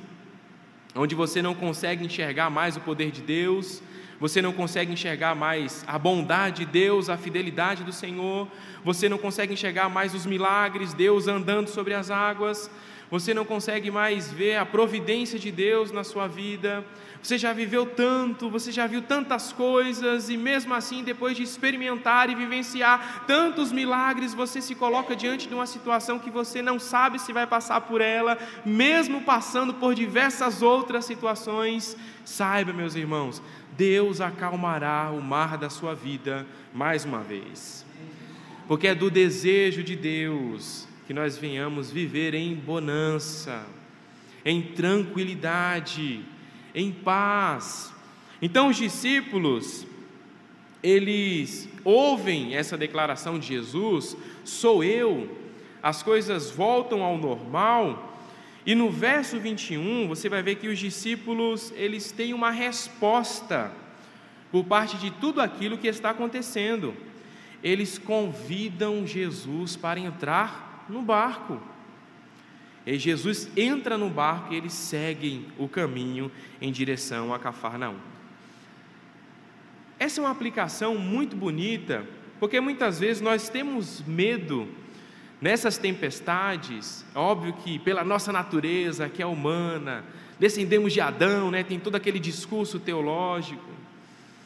[0.95, 3.81] onde você não consegue enxergar mais o poder de Deus,
[4.17, 8.47] você não consegue enxergar mais a bondade de Deus, a fidelidade do Senhor,
[8.83, 12.69] você não consegue enxergar mais os milagres, Deus andando sobre as águas,
[13.10, 16.86] você não consegue mais ver a providência de Deus na sua vida,
[17.22, 22.30] você já viveu tanto, você já viu tantas coisas, e mesmo assim, depois de experimentar
[22.30, 27.20] e vivenciar tantos milagres, você se coloca diante de uma situação que você não sabe
[27.20, 31.97] se vai passar por ela, mesmo passando por diversas outras situações.
[32.24, 33.41] Saiba, meus irmãos,
[33.76, 37.86] Deus acalmará o mar da sua vida mais uma vez,
[38.68, 43.66] porque é do desejo de Deus que nós venhamos viver em bonança,
[44.45, 46.24] em tranquilidade,
[46.76, 47.91] em paz.
[48.39, 49.88] Então os discípulos,
[50.84, 55.36] eles ouvem essa declaração de Jesus: sou eu,
[55.82, 58.22] as coisas voltam ao normal.
[58.64, 63.72] E no verso 21, você vai ver que os discípulos, eles têm uma resposta
[64.51, 66.93] por parte de tudo aquilo que está acontecendo.
[67.64, 71.59] Eles convidam Jesus para entrar no barco.
[72.85, 76.31] E Jesus entra no barco e eles seguem o caminho
[76.61, 77.97] em direção a Cafarnaum.
[79.99, 82.05] Essa é uma aplicação muito bonita,
[82.39, 84.67] porque muitas vezes nós temos medo
[85.41, 90.03] nessas tempestades, óbvio que pela nossa natureza, que é humana,
[90.39, 93.69] descendemos de Adão, né, tem todo aquele discurso teológico.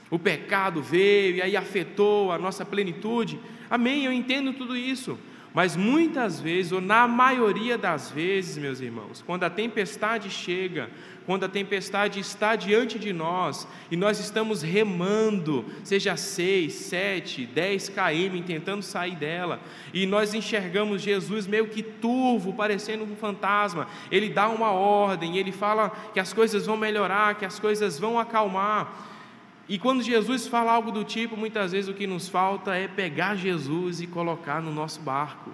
[0.10, 3.40] O pecado veio e aí afetou a nossa plenitude.
[3.70, 5.18] Amém, eu entendo tudo isso.
[5.54, 10.90] Mas muitas vezes, ou na maioria das vezes, meus irmãos, quando a tempestade chega,
[11.28, 17.90] quando a tempestade está diante de nós e nós estamos remando, seja 6, 7, 10
[17.90, 19.62] km, tentando sair dela,
[19.94, 25.52] e nós enxergamos Jesus meio que turvo, parecendo um fantasma, ele dá uma ordem, ele
[25.52, 29.12] fala que as coisas vão melhorar, que as coisas vão acalmar.
[29.68, 33.36] E quando Jesus fala algo do tipo, muitas vezes o que nos falta é pegar
[33.36, 35.52] Jesus e colocar no nosso barco.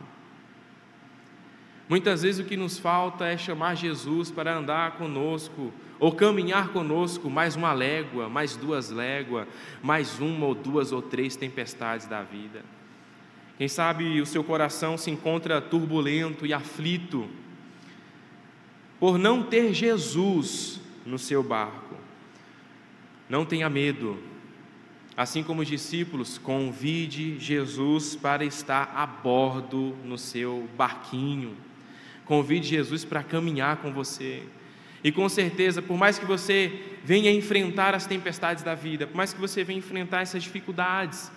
[1.88, 7.30] Muitas vezes o que nos falta é chamar Jesus para andar conosco, ou caminhar conosco
[7.30, 9.48] mais uma légua, mais duas léguas,
[9.82, 12.64] mais uma ou duas ou três tempestades da vida.
[13.58, 17.28] Quem sabe o seu coração se encontra turbulento e aflito
[19.00, 21.89] por não ter Jesus no seu barco.
[23.30, 24.18] Não tenha medo.
[25.16, 31.56] Assim como os discípulos, convide Jesus para estar a bordo no seu barquinho.
[32.26, 34.44] Convide Jesus para caminhar com você.
[35.04, 39.34] E com certeza, por mais que você venha enfrentar as tempestades da vida, por mais
[39.34, 41.32] que você venha enfrentar essas dificuldades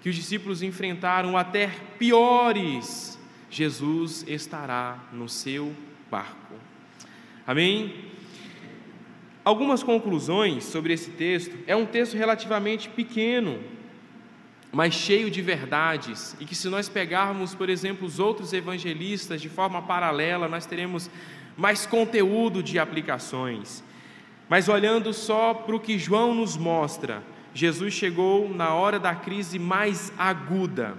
[0.00, 1.68] que os discípulos enfrentaram, até
[1.98, 3.18] piores,
[3.50, 5.74] Jesus estará no seu
[6.10, 6.54] barco.
[7.46, 8.07] Amém?
[9.48, 11.56] Algumas conclusões sobre esse texto.
[11.66, 13.58] É um texto relativamente pequeno,
[14.70, 19.48] mas cheio de verdades, e que se nós pegarmos, por exemplo, os outros evangelistas de
[19.48, 21.10] forma paralela, nós teremos
[21.56, 23.82] mais conteúdo de aplicações.
[24.50, 27.22] Mas olhando só para o que João nos mostra,
[27.54, 30.94] Jesus chegou na hora da crise mais aguda,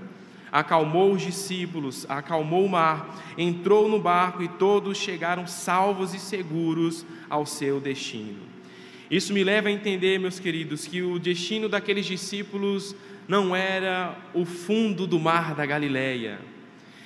[0.51, 7.05] acalmou os discípulos, acalmou o mar, entrou no barco e todos chegaram salvos e seguros
[7.29, 8.49] ao seu destino.
[9.09, 12.95] Isso me leva a entender, meus queridos, que o destino daqueles discípulos
[13.27, 16.39] não era o fundo do mar da Galileia.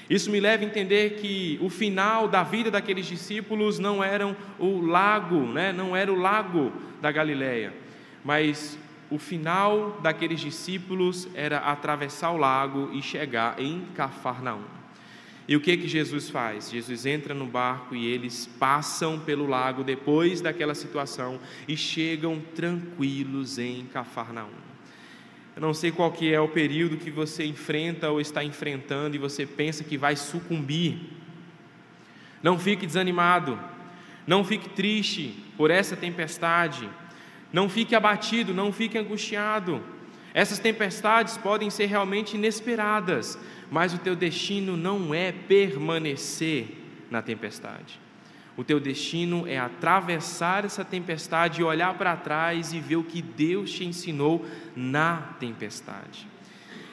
[0.10, 4.82] Isso me leva a entender que o final da vida daqueles discípulos não era o
[4.82, 5.72] lago, né?
[5.72, 7.74] não era o lago da Galileia,
[8.24, 8.78] mas
[9.10, 14.64] o final daqueles discípulos era atravessar o lago e chegar em Cafarnaum.
[15.48, 16.70] E o que que Jesus faz?
[16.72, 23.60] Jesus entra no barco e eles passam pelo lago depois daquela situação e chegam tranquilos
[23.60, 24.64] em Cafarnaum.
[25.56, 29.20] Eu não sei qual que é o período que você enfrenta ou está enfrentando e
[29.20, 30.98] você pensa que vai sucumbir.
[32.42, 33.60] Não fique desanimado,
[34.26, 36.90] não fique triste por essa tempestade,
[37.54, 39.82] não fique abatido, não fique angustiado.
[40.34, 43.38] Essas tempestades podem ser realmente inesperadas,
[43.70, 46.66] mas o teu destino não é permanecer
[47.12, 48.02] na tempestade.
[48.58, 53.22] O teu destino é atravessar essa tempestade e olhar para trás e ver o que
[53.22, 54.46] Deus te ensinou
[54.76, 56.28] na tempestade.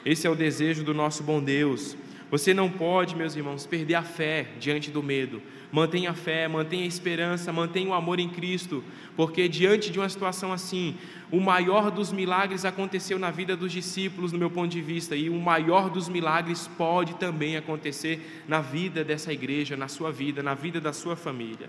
[0.05, 1.95] Esse é o desejo do nosso bom Deus.
[2.31, 5.41] Você não pode, meus irmãos, perder a fé diante do medo.
[5.69, 8.81] Mantenha a fé, mantenha a esperança, mantenha o amor em Cristo,
[9.17, 10.95] porque diante de uma situação assim,
[11.29, 15.29] o maior dos milagres aconteceu na vida dos discípulos, no meu ponto de vista, e
[15.29, 20.53] o maior dos milagres pode também acontecer na vida dessa igreja, na sua vida, na
[20.53, 21.67] vida da sua família.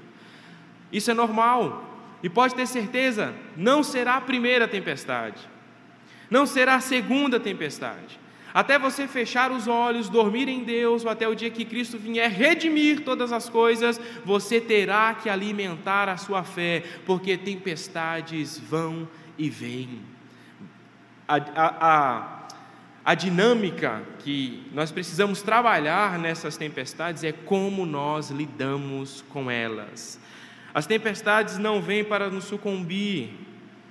[0.92, 1.92] Isso é normal,
[2.22, 5.42] e pode ter certeza, não será a primeira tempestade,
[6.30, 8.21] não será a segunda tempestade.
[8.54, 12.30] Até você fechar os olhos, dormir em Deus, ou até o dia que Cristo vier
[12.30, 19.48] redimir todas as coisas, você terá que alimentar a sua fé, porque tempestades vão e
[19.48, 20.00] vêm.
[21.26, 22.48] A, a, a,
[23.04, 30.20] a dinâmica que nós precisamos trabalhar nessas tempestades é como nós lidamos com elas.
[30.74, 33.30] As tempestades não vêm para nos sucumbir,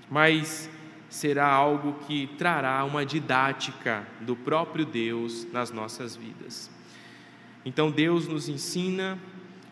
[0.10, 0.70] mas
[1.12, 6.72] será algo que trará uma didática do próprio Deus nas nossas vidas.
[7.66, 9.20] Então Deus nos ensina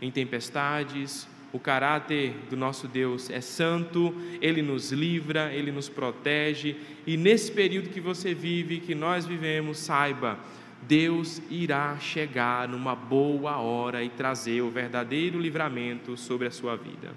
[0.02, 6.76] em tempestades, o caráter do nosso Deus é santo, ele nos livra, ele nos protege,
[7.08, 10.38] e nesse período que você vive, que nós vivemos, saiba,
[10.82, 17.14] Deus irá chegar numa boa hora e trazer o verdadeiro livramento sobre a sua vida.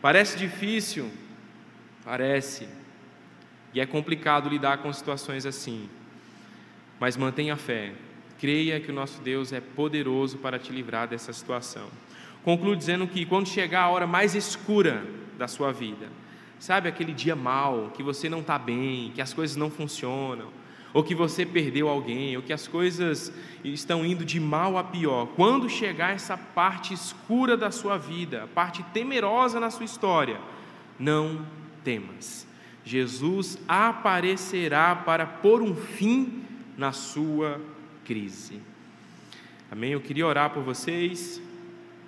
[0.00, 1.10] Parece difícil,
[2.04, 2.66] parece,
[3.74, 5.88] e é complicado lidar com situações assim.
[7.00, 7.92] Mas mantenha fé.
[8.38, 11.88] Creia que o nosso Deus é poderoso para te livrar dessa situação.
[12.44, 15.04] Concluo dizendo que quando chegar a hora mais escura
[15.36, 16.08] da sua vida,
[16.58, 20.48] sabe aquele dia mal, que você não está bem, que as coisas não funcionam,
[20.92, 23.32] ou que você perdeu alguém, ou que as coisas
[23.64, 28.46] estão indo de mal a pior, quando chegar essa parte escura da sua vida, a
[28.46, 30.38] parte temerosa na sua história,
[30.98, 31.44] não
[31.82, 32.46] temas.
[32.84, 36.44] Jesus aparecerá para pôr um fim
[36.76, 37.60] na sua
[38.04, 38.60] crise.
[39.70, 39.92] Amém?
[39.92, 41.40] Eu queria orar por vocês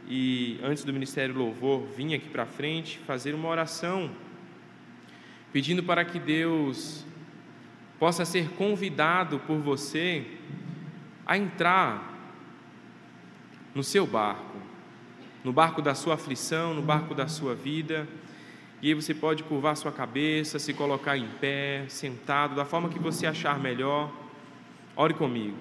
[0.06, 4.10] e antes do ministério louvor vim aqui para frente fazer uma oração
[5.50, 7.04] pedindo para que Deus
[7.98, 10.26] possa ser convidado por você
[11.24, 12.14] a entrar
[13.74, 14.58] no seu barco,
[15.42, 18.06] no barco da sua aflição, no barco da sua vida
[18.82, 22.98] e aí você pode curvar sua cabeça, se colocar em pé, sentado, da forma que
[22.98, 24.12] você achar melhor.
[24.94, 25.56] Ore comigo.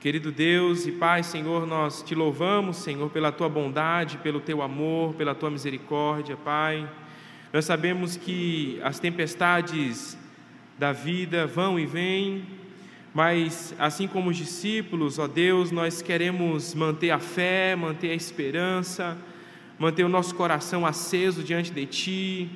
[0.00, 5.14] Querido Deus e Pai, Senhor, nós te louvamos, Senhor, pela tua bondade, pelo teu amor,
[5.14, 6.88] pela tua misericórdia, Pai.
[7.52, 10.16] Nós sabemos que as tempestades
[10.78, 12.46] da vida vão e vêm,
[13.12, 19.18] mas assim como os discípulos, ó Deus, nós queremos manter a fé, manter a esperança,
[19.78, 22.50] manter o nosso coração aceso diante de Ti.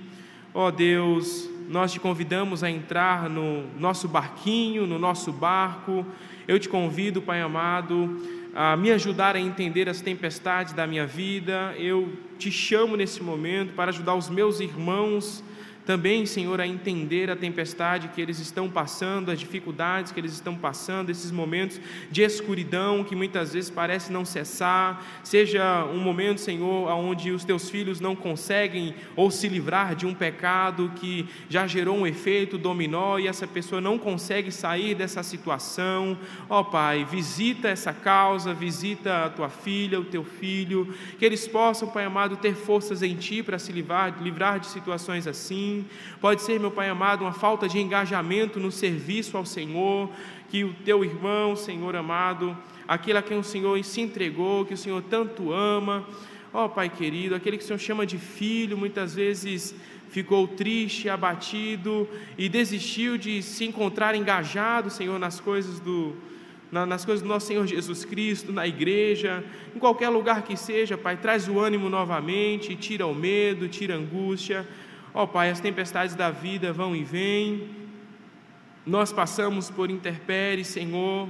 [0.52, 6.04] Ó oh Deus, nós te convidamos a entrar no nosso barquinho, no nosso barco.
[6.46, 8.20] Eu te convido, Pai amado,
[8.54, 11.74] a me ajudar a entender as tempestades da minha vida.
[11.78, 15.42] Eu te chamo nesse momento para ajudar os meus irmãos
[15.84, 20.54] também, Senhor, a entender a tempestade que eles estão passando, as dificuldades que eles estão
[20.54, 21.80] passando, esses momentos
[22.10, 25.04] de escuridão que muitas vezes parece não cessar.
[25.24, 30.14] Seja um momento, Senhor, onde os teus filhos não conseguem ou se livrar de um
[30.14, 36.16] pecado que já gerou um efeito dominó e essa pessoa não consegue sair dessa situação.
[36.48, 41.48] Ó oh, Pai, visita essa causa, visita a tua filha, o teu filho, que eles
[41.48, 45.71] possam, Pai amado, ter forças em Ti para se livrar, livrar de situações assim
[46.20, 50.10] pode ser, meu Pai amado, uma falta de engajamento no serviço ao Senhor,
[50.50, 52.56] que o teu irmão, Senhor amado,
[52.86, 56.06] aquele a quem o Senhor se entregou, que o Senhor tanto ama,
[56.52, 59.74] ó Pai querido, aquele que o Senhor chama de filho, muitas vezes
[60.12, 62.06] ficou triste, abatido
[62.36, 66.14] e desistiu de se encontrar engajado, Senhor, nas coisas do,
[66.70, 69.42] nas coisas do nosso Senhor Jesus Cristo, na igreja,
[69.74, 73.98] em qualquer lugar que seja, Pai, traz o ânimo novamente, tira o medo, tira a
[73.98, 74.68] angústia.
[75.14, 77.68] Ó oh, Pai, as tempestades da vida vão e vêm,
[78.86, 81.28] nós passamos por interpéries, Senhor,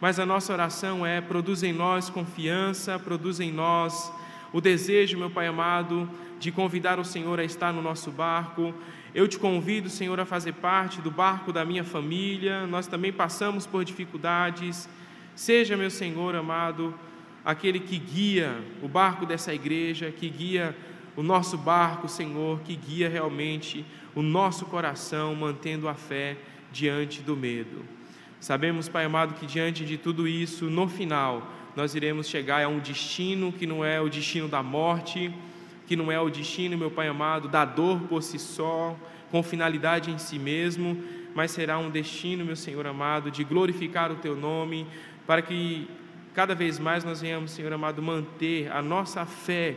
[0.00, 4.12] mas a nossa oração é: produz em nós confiança, produz em nós
[4.52, 8.74] o desejo, meu Pai amado, de convidar o Senhor a estar no nosso barco.
[9.14, 12.66] Eu te convido, Senhor, a fazer parte do barco da minha família.
[12.66, 14.88] Nós também passamos por dificuldades.
[15.34, 16.92] Seja, meu Senhor amado,
[17.44, 20.76] aquele que guia o barco dessa igreja, que guia
[21.16, 26.36] o nosso barco, Senhor, que guia realmente o nosso coração, mantendo a fé
[26.70, 27.84] diante do medo.
[28.38, 32.78] Sabemos, Pai amado, que diante de tudo isso, no final, nós iremos chegar a um
[32.78, 35.32] destino que não é o destino da morte,
[35.86, 38.96] que não é o destino, meu Pai amado, da dor por si só,
[39.30, 41.02] com finalidade em si mesmo,
[41.34, 44.86] mas será um destino, meu Senhor amado, de glorificar o Teu nome,
[45.26, 45.88] para que
[46.34, 49.76] cada vez mais nós venhamos, Senhor amado, manter a nossa fé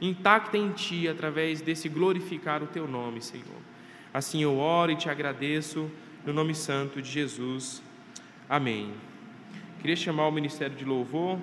[0.00, 3.62] intacta em Ti através desse glorificar o Teu nome, Senhor.
[4.12, 5.90] Assim eu oro e te agradeço
[6.24, 7.82] no nome santo de Jesus.
[8.48, 8.92] Amém.
[9.80, 11.38] Queria chamar o ministério de louvor.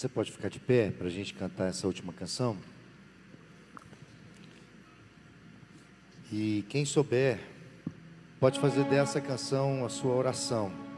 [0.00, 2.56] Você pode ficar de pé para a gente cantar essa última canção?
[6.32, 7.38] E quem souber,
[8.40, 10.89] pode fazer dessa canção a sua oração.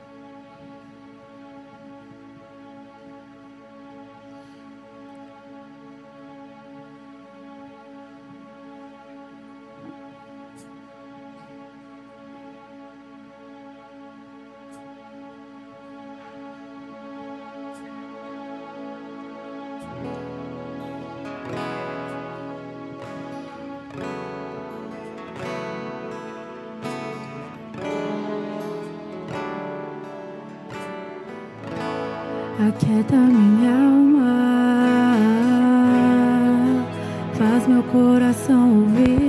[32.60, 35.16] aquieta é minha alma,
[37.34, 39.21] faz meu coração ouvir.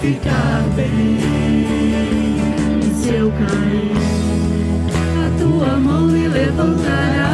[0.00, 1.18] Ficar bem.
[2.94, 3.92] Se eu cair,
[5.24, 7.32] a tua mão me levantará.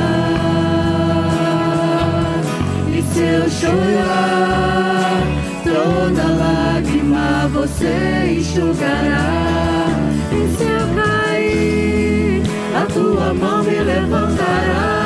[2.92, 5.22] E se eu chorar,
[5.62, 9.86] toda lágrima você enxugará.
[10.32, 12.42] E se eu cair,
[12.74, 14.96] a tua mão me levantará.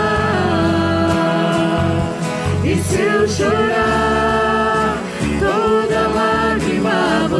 [2.65, 4.20] E se eu chorar,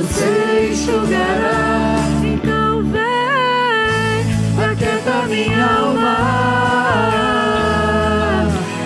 [0.01, 1.97] você enxugará.
[2.25, 6.17] Então vem, aquieta minha alma.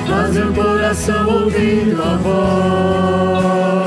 [0.08, 3.84] Faz meu coração ouvir tua voz.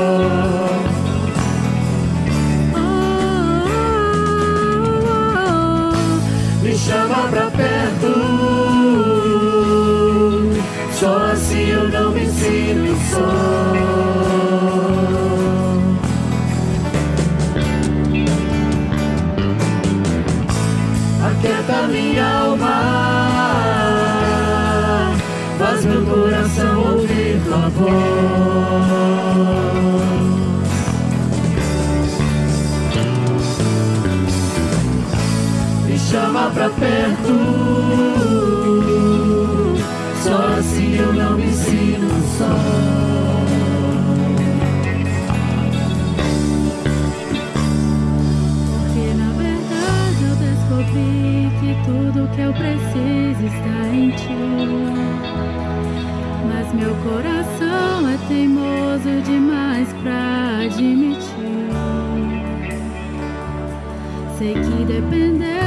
[36.58, 37.34] Pra perto.
[40.24, 42.52] Só assim eu não me sinto só.
[48.72, 54.34] Porque na verdade eu descobri que tudo que eu preciso está em ti.
[56.48, 61.38] Mas meu coração é teimoso demais pra admitir.
[64.36, 65.57] Sei que depender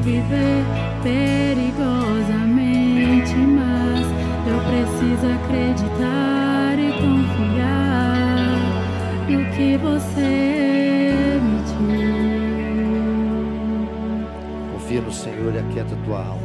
[0.00, 0.64] viver
[1.02, 4.06] perigosamente, mas
[4.46, 8.56] eu preciso acreditar e confiar
[9.28, 11.80] no que você me diz.
[14.72, 16.39] Confia no Senhor e aquieta tua alma.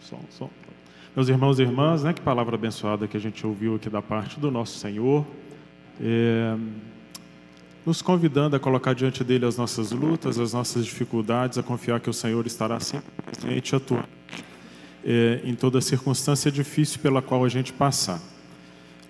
[0.00, 0.50] Som, som.
[1.14, 4.38] Meus irmãos e irmãs, né, que palavra abençoada que a gente ouviu aqui da parte
[4.38, 5.26] do nosso Senhor,
[6.00, 6.56] é,
[7.84, 12.08] nos convidando a colocar diante dele as nossas lutas, as nossas dificuldades, a confiar que
[12.08, 14.08] o Senhor estará sempre presente e atuando
[15.04, 18.20] é, em toda circunstância difícil pela qual a gente passar,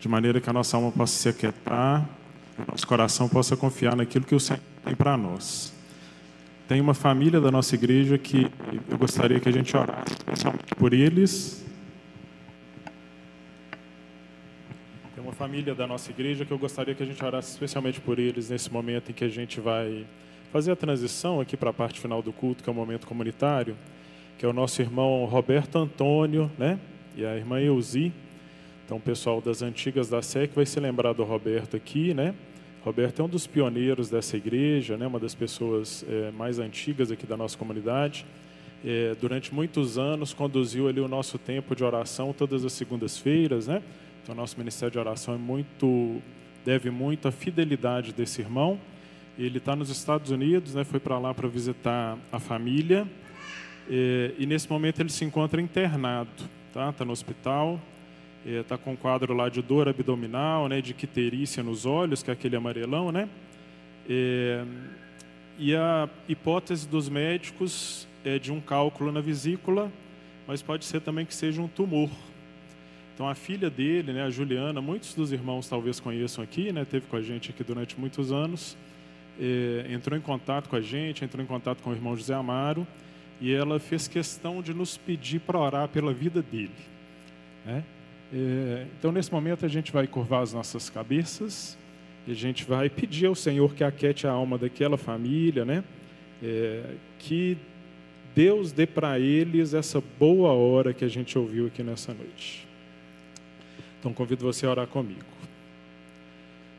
[0.00, 2.08] de maneira que a nossa alma possa se aquietar,
[2.66, 5.72] nosso coração possa confiar naquilo que o Senhor tem para nós.
[6.68, 8.46] Tem uma família da nossa igreja que
[8.90, 11.64] eu gostaria que a gente orasse especialmente por eles.
[15.14, 18.18] Tem uma família da nossa igreja que eu gostaria que a gente orasse especialmente por
[18.18, 20.04] eles nesse momento em que a gente vai
[20.52, 23.74] fazer a transição aqui para a parte final do culto, que é o momento comunitário,
[24.36, 26.78] que é o nosso irmão Roberto Antônio, né?
[27.16, 28.12] E a irmã Euzi.
[28.84, 32.34] Então, o pessoal das antigas da SEC vai se lembrar do Roberto aqui, né?
[32.88, 37.26] Roberto é um dos pioneiros dessa igreja, né, uma das pessoas é, mais antigas aqui
[37.26, 38.24] da nossa comunidade.
[38.82, 43.82] É, durante muitos anos conduziu ali o nosso tempo de oração todas as segundas-feiras, né?
[44.22, 46.22] Então nosso ministério de oração é muito
[46.64, 48.80] deve muito à fidelidade desse irmão.
[49.38, 50.82] Ele está nos Estados Unidos, né?
[50.82, 53.06] Foi para lá para visitar a família
[53.90, 56.30] é, e nesse momento ele se encontra internado,
[56.72, 56.88] tá?
[56.88, 57.78] Está no hospital
[58.56, 62.32] está com um quadro lá de dor abdominal, né, de quiterícia nos olhos, que é
[62.32, 63.28] aquele amarelão, né?
[64.08, 64.64] É,
[65.58, 69.92] e a hipótese dos médicos é de um cálculo na vesícula,
[70.46, 72.08] mas pode ser também que seja um tumor.
[73.14, 77.06] Então a filha dele, né, a Juliana, muitos dos irmãos talvez conheçam aqui, né, teve
[77.06, 78.76] com a gente aqui durante muitos anos,
[79.38, 82.86] é, entrou em contato com a gente, entrou em contato com o irmão José Amaro,
[83.40, 86.70] e ela fez questão de nos pedir para orar pela vida dele.
[87.66, 87.84] Né?
[88.32, 91.78] É, então, nesse momento, a gente vai curvar as nossas cabeças
[92.26, 95.82] e a gente vai pedir ao Senhor que aquete a alma daquela família, né?
[96.42, 97.56] É, que
[98.34, 102.66] Deus dê para eles essa boa hora que a gente ouviu aqui nessa noite.
[103.98, 105.38] Então, convido você a orar comigo.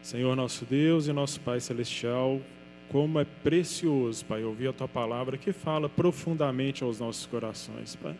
[0.02, 2.40] Senhor nosso Deus e nosso Pai Celestial,
[2.90, 8.16] como é precioso, Pai, ouvir a Tua palavra que fala profundamente aos nossos corações, Pai.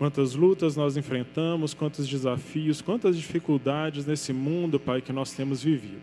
[0.00, 6.00] Quantas lutas nós enfrentamos, quantos desafios, quantas dificuldades nesse mundo, Pai, que nós temos vivido.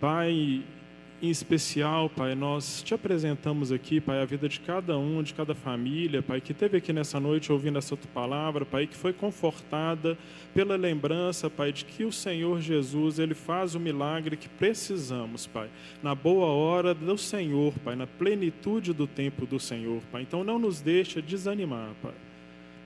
[0.00, 0.60] Pai,
[1.22, 5.54] em especial, Pai, nós te apresentamos aqui, Pai, a vida de cada um, de cada
[5.54, 10.18] família, Pai, que teve aqui nessa noite ouvindo essa tua palavra, Pai, que foi confortada
[10.52, 15.68] pela lembrança, Pai, de que o Senhor Jesus, Ele faz o milagre que precisamos, Pai,
[16.02, 20.22] na boa hora do Senhor, Pai, na plenitude do tempo do Senhor, Pai.
[20.22, 22.23] Então não nos deixa desanimar, Pai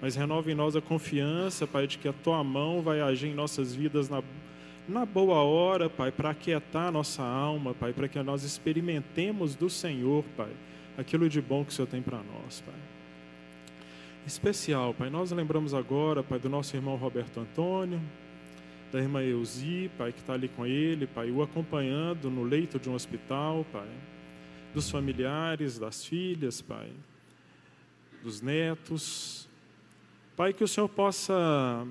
[0.01, 3.35] mas renova em nós a confiança, Pai, de que a tua mão vai agir em
[3.35, 4.23] nossas vidas na
[4.89, 10.25] na boa hora, Pai, para aquietar nossa alma, Pai, para que nós experimentemos do Senhor,
[10.35, 10.51] Pai,
[10.97, 12.75] aquilo de bom que o Senhor tem para nós, Pai.
[14.27, 18.01] Especial, Pai, nós lembramos agora, Pai, do nosso irmão Roberto Antônio,
[18.91, 22.89] da irmã Eusi, Pai, que está ali com ele, Pai, o acompanhando no leito de
[22.89, 23.89] um hospital, Pai,
[24.73, 26.91] dos familiares, das filhas, Pai,
[28.23, 29.48] dos netos.
[30.39, 31.85] Pai, que o Senhor possa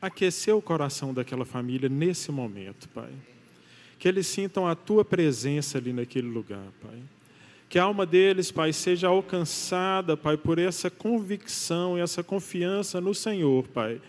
[0.00, 3.10] aquecer o coração daquela família nesse momento, Pai.
[3.98, 7.02] Que eles sintam a tua presença ali naquele lugar, Pai.
[7.68, 13.12] Que a alma deles, Pai, seja alcançada, Pai, por essa convicção e essa confiança no
[13.12, 14.00] Senhor, Pai,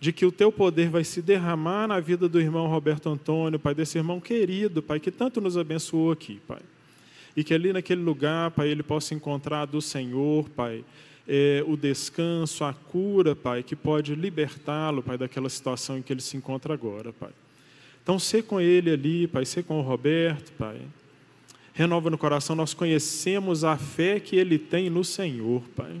[0.00, 3.74] de que o teu poder vai se derramar na vida do irmão Roberto Antônio, Pai,
[3.74, 6.62] desse irmão querido, Pai, que tanto nos abençoou aqui, Pai.
[7.36, 10.82] E que ali naquele lugar, Pai, ele possa encontrar do Senhor, Pai,
[11.28, 16.20] é, o descanso, a cura, Pai, que pode libertá-lo, Pai, daquela situação em que ele
[16.20, 17.30] se encontra agora, Pai.
[18.02, 20.80] Então, ser com ele ali, Pai, ser com o Roberto, Pai.
[21.74, 26.00] Renova no coração, nós conhecemos a fé que ele tem no Senhor, Pai.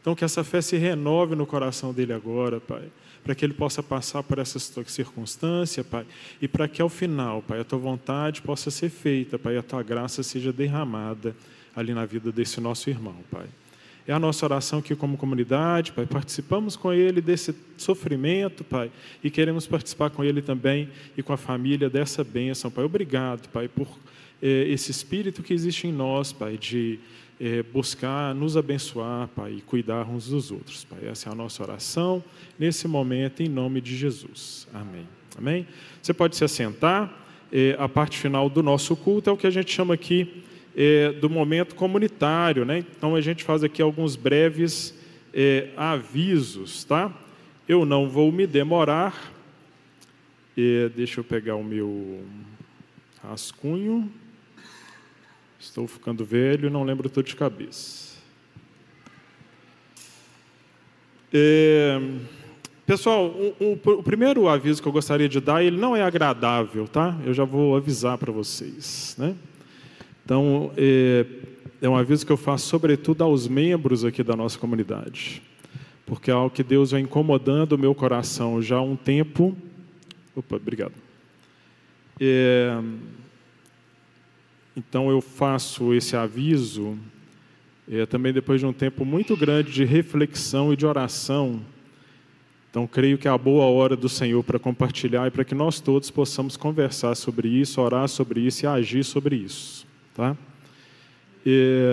[0.00, 2.84] Então, que essa fé se renove no coração dele agora, Pai,
[3.24, 6.06] para que ele possa passar por essa circunstância, Pai,
[6.40, 9.62] e para que ao final, Pai, a tua vontade possa ser feita, Pai, e a
[9.64, 11.34] tua graça seja derramada
[11.74, 13.46] ali na vida desse nosso irmão, Pai.
[14.08, 16.06] É a nossa oração aqui como comunidade, Pai.
[16.06, 18.90] Participamos com Ele desse sofrimento, Pai,
[19.22, 22.84] e queremos participar com Ele também e com a família dessa bênção, Pai.
[22.84, 23.88] Obrigado, Pai, por
[24.40, 27.00] eh, esse espírito que existe em nós, Pai, de
[27.40, 31.00] eh, buscar nos abençoar, Pai, e cuidar uns dos outros, Pai.
[31.08, 32.22] Essa é a nossa oração
[32.56, 34.68] nesse momento, em nome de Jesus.
[34.72, 35.06] Amém.
[35.36, 35.66] Amém?
[36.00, 37.12] Você pode se assentar.
[37.52, 40.44] Eh, a parte final do nosso culto é o que a gente chama aqui
[40.76, 42.64] é, do momento comunitário.
[42.64, 42.84] Né?
[42.96, 44.94] Então a gente faz aqui alguns breves
[45.32, 46.84] é, avisos.
[46.84, 47.10] Tá?
[47.66, 49.32] Eu não vou me demorar.
[50.56, 52.22] É, deixa eu pegar o meu
[53.22, 54.12] rascunho.
[55.58, 58.16] Estou ficando velho, não lembro tudo de cabeça.
[61.32, 62.00] É,
[62.86, 66.86] pessoal, o, o, o, primeiro aviso que eu gostaria de dar, ele não é agradável,
[66.86, 67.18] tá?
[67.24, 69.34] Eu já vou avisar para vocês, né?
[70.26, 71.24] Então, é,
[71.80, 75.40] é um aviso que eu faço, sobretudo, aos membros aqui da nossa comunidade,
[76.04, 79.56] porque é algo que Deus vem incomodando o meu coração já há um tempo.
[80.34, 80.94] Opa, obrigado.
[82.18, 82.76] É,
[84.76, 86.98] então, eu faço esse aviso
[87.88, 91.60] é, também depois de um tempo muito grande de reflexão e de oração.
[92.68, 95.78] Então, creio que é a boa hora do Senhor para compartilhar e para que nós
[95.78, 99.86] todos possamos conversar sobre isso, orar sobre isso e agir sobre isso.
[100.16, 100.34] Tá?
[101.44, 101.92] E,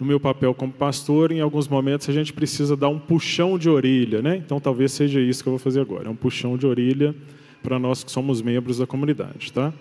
[0.00, 3.68] no meu papel como pastor, em alguns momentos a gente precisa dar um puxão de
[3.68, 4.36] orelha, né?
[4.38, 7.14] Então talvez seja isso que eu vou fazer agora, é um puxão de orelha
[7.62, 9.72] para nós que somos membros da comunidade, tá?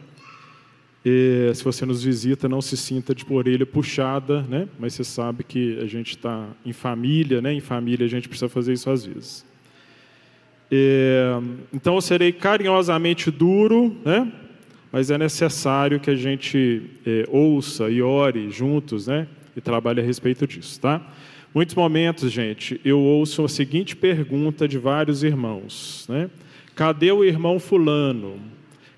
[1.06, 4.68] E, se você nos visita, não se sinta de orelha puxada, né?
[4.78, 7.54] Mas você sabe que a gente está em família, né?
[7.54, 9.46] Em família a gente precisa fazer isso às vezes.
[10.70, 11.22] E,
[11.74, 14.32] então eu serei carinhosamente duro, né?
[14.92, 19.28] Mas é necessário que a gente é, ouça e ore juntos, né?
[19.56, 21.02] E trabalhe a respeito disso, tá?
[21.54, 26.30] Muitos momentos, gente, eu ouço a seguinte pergunta de vários irmãos, né?
[26.76, 28.40] Cadê o irmão fulano?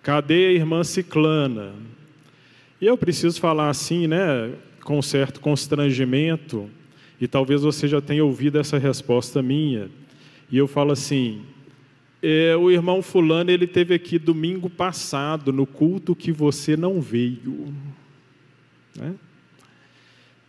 [0.02, 1.74] Cadê a irmã ciclana?
[2.80, 4.52] E eu preciso falar assim, né,
[4.84, 6.70] com certo constrangimento,
[7.20, 9.90] e talvez você já tenha ouvido essa resposta minha.
[10.52, 11.42] E eu falo assim:
[12.24, 17.74] é, o irmão fulano ele teve aqui domingo passado no culto que você não veio.
[18.96, 19.14] Né?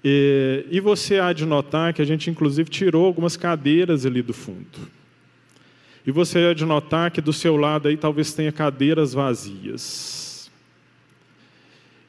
[0.05, 4.33] É, e você há de notar que a gente inclusive tirou algumas cadeiras ali do
[4.33, 4.89] fundo.
[6.07, 10.49] E você há de notar que do seu lado aí talvez tenha cadeiras vazias.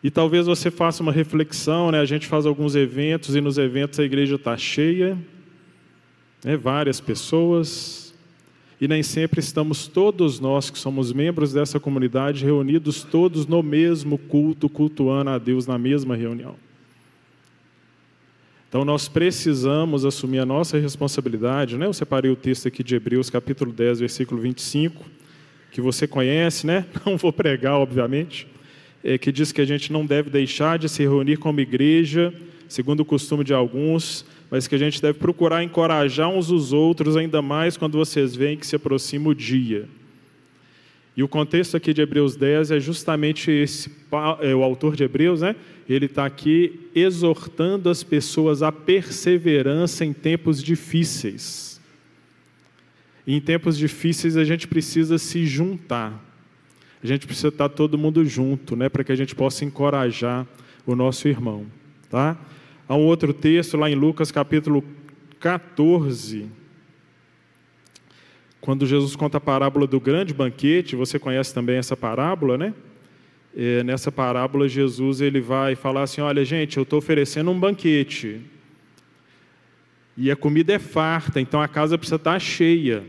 [0.04, 2.00] E talvez você faça uma reflexão, né?
[2.00, 5.18] A gente faz alguns eventos e nos eventos a igreja está cheia,
[6.44, 6.56] né?
[6.56, 8.05] várias pessoas
[8.80, 14.18] e nem sempre estamos todos nós que somos membros dessa comunidade reunidos todos no mesmo
[14.18, 16.56] culto, cultuando a Deus na mesma reunião.
[18.68, 21.86] Então nós precisamos assumir a nossa responsabilidade, né?
[21.86, 25.06] Eu separei o texto aqui de Hebreus, capítulo 10, versículo 25,
[25.72, 26.86] que você conhece, né?
[27.06, 28.46] Não vou pregar, obviamente,
[29.02, 32.34] é, que diz que a gente não deve deixar de se reunir como igreja,
[32.68, 34.26] segundo o costume de alguns,
[34.56, 38.56] mas que a gente deve procurar encorajar uns os outros, ainda mais quando vocês veem
[38.56, 39.90] que se aproxima o dia.
[41.14, 43.92] E o contexto aqui de Hebreus 10 é justamente esse,
[44.40, 45.58] é, o autor de Hebreus, né?
[45.90, 51.82] Ele está aqui exortando as pessoas à perseverança em tempos difíceis.
[53.28, 56.24] E em tempos difíceis a gente precisa se juntar.
[57.04, 58.88] A gente precisa estar todo mundo junto, né?
[58.88, 60.48] Para que a gente possa encorajar
[60.86, 61.66] o nosso irmão,
[62.10, 62.38] tá?
[62.88, 64.84] Há um outro texto lá em Lucas capítulo
[65.40, 66.48] 14,
[68.62, 72.76] quando Jesus conta a parábola do grande banquete, você conhece também essa parábola, né?
[73.58, 78.42] É, nessa parábola, Jesus ele vai falar assim: Olha, gente, eu estou oferecendo um banquete.
[80.16, 83.04] E a comida é farta, então a casa precisa estar cheia.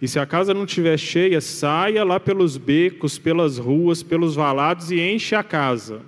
[0.00, 4.90] E se a casa não estiver cheia, saia lá pelos becos, pelas ruas, pelos valados
[4.90, 6.00] e enche a casa.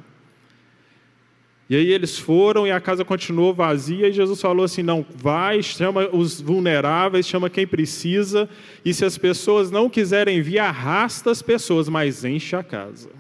[1.71, 5.62] E aí eles foram e a casa continuou vazia e Jesus falou assim: não, vai,
[5.62, 8.49] chama os vulneráveis, chama quem precisa,
[8.85, 13.11] e se as pessoas não quiserem vir, arrasta as pessoas, mas enche a casa.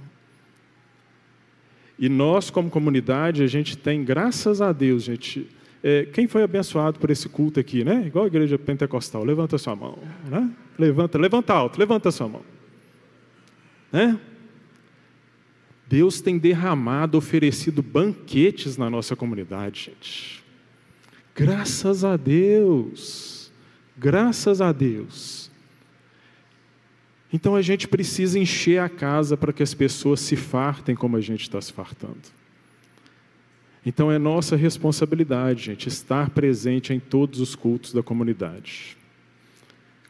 [1.98, 5.46] E nós, como comunidade, a gente tem, graças a Deus, gente.
[5.82, 8.04] É, quem foi abençoado por esse culto aqui, né?
[8.06, 10.50] Igual a igreja pentecostal, levanta sua mão, né?
[10.76, 12.42] Levanta, levanta alto, levanta sua mão.
[13.92, 14.18] Né?
[15.88, 20.44] Deus tem derramado, oferecido banquetes na nossa comunidade, gente.
[21.34, 23.50] Graças a Deus.
[23.96, 25.50] Graças a Deus.
[27.32, 31.20] Então a gente precisa encher a casa para que as pessoas se fartem como a
[31.22, 32.38] gente está se fartando.
[33.84, 38.96] Então é nossa responsabilidade, gente, estar presente em todos os cultos da comunidade.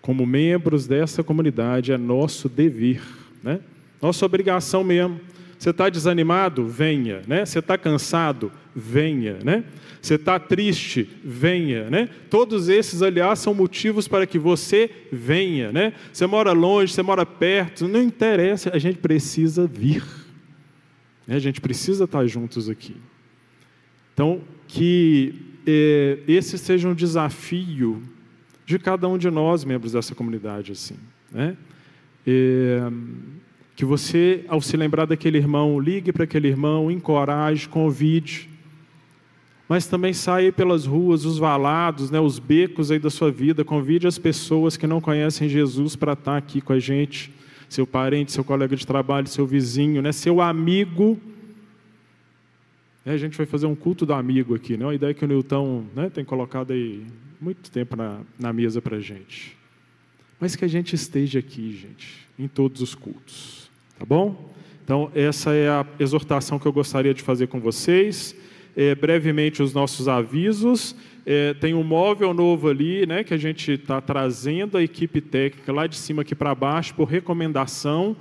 [0.01, 3.03] Como membros dessa comunidade, é nosso dever,
[3.43, 3.61] né?
[4.01, 5.21] nossa obrigação mesmo
[5.59, 6.67] você está desanimado?
[6.67, 7.23] Venha.
[7.27, 7.45] Né?
[7.45, 8.53] Você está cansado?
[8.75, 9.39] Venha.
[9.45, 9.65] Né?
[10.01, 11.11] Você está triste?
[11.25, 11.91] Venha.
[11.91, 12.09] Né?
[12.31, 15.73] Todos esses, aliás, são motivos para que você venha.
[15.73, 15.93] Né?
[16.13, 20.05] Você mora longe, você mora perto, não interessa, a gente precisa vir.
[21.27, 21.35] Né?
[21.35, 22.97] A gente precisa estar juntos aqui.
[24.15, 25.35] Então, que
[25.67, 28.01] é, esse seja um desafio
[28.65, 30.73] de cada um de nós, membros dessa comunidade.
[30.73, 30.97] assim,
[31.33, 31.57] né?
[32.27, 32.81] É,
[33.79, 38.51] que você, ao se lembrar daquele irmão, ligue para aquele irmão, encoraje, convide.
[39.69, 43.65] Mas também saia pelas ruas, os valados, né, os becos aí da sua vida.
[43.65, 47.33] Convide as pessoas que não conhecem Jesus para estar aqui com a gente.
[47.69, 51.17] Seu parente, seu colega de trabalho, seu vizinho, né, seu amigo.
[53.07, 54.87] É, a gente vai fazer um culto do amigo aqui, né?
[54.87, 57.07] Uma ideia que o Newton né, tem colocado aí
[57.41, 59.57] muito tempo na, na mesa para a gente.
[60.41, 63.58] Mas que a gente esteja aqui, gente, em todos os cultos.
[63.99, 64.49] Tá bom?
[64.85, 68.33] Então, essa é a exortação que eu gostaria de fazer com vocês.
[68.77, 70.95] É, brevemente, os nossos avisos.
[71.27, 75.73] É, tem um móvel novo ali, né, que a gente está trazendo a equipe técnica
[75.73, 78.17] lá de cima aqui para baixo, por recomendação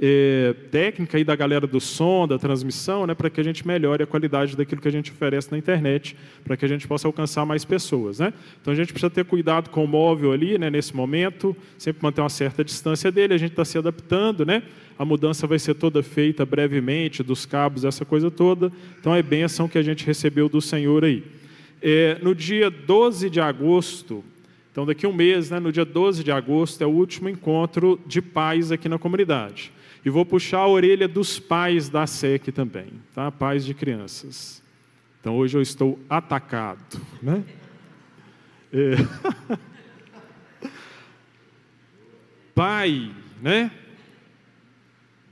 [0.00, 4.02] é, técnica aí da galera do som, da transmissão, né, para que a gente melhore
[4.02, 7.46] a qualidade daquilo que a gente oferece na internet, para que a gente possa alcançar
[7.46, 8.18] mais pessoas.
[8.18, 8.32] Né?
[8.60, 12.20] Então a gente precisa ter cuidado com o móvel ali, né, nesse momento, sempre manter
[12.20, 14.62] uma certa distância dele, a gente está se adaptando, né?
[14.98, 18.70] a mudança vai ser toda feita brevemente, dos cabos, essa coisa toda.
[19.00, 21.24] Então é bênção que a gente recebeu do Senhor aí.
[21.80, 24.22] É, no dia 12 de agosto,
[24.70, 28.00] então daqui a um mês, né, no dia 12 de agosto, é o último encontro
[28.06, 29.72] de pais aqui na comunidade.
[30.04, 33.30] E vou puxar a orelha dos pais da SEC também, tá?
[33.30, 34.62] Pais de crianças.
[35.20, 37.44] Então hoje eu estou atacado, né?
[38.72, 38.96] É.
[42.54, 43.10] Pai,
[43.40, 43.70] né?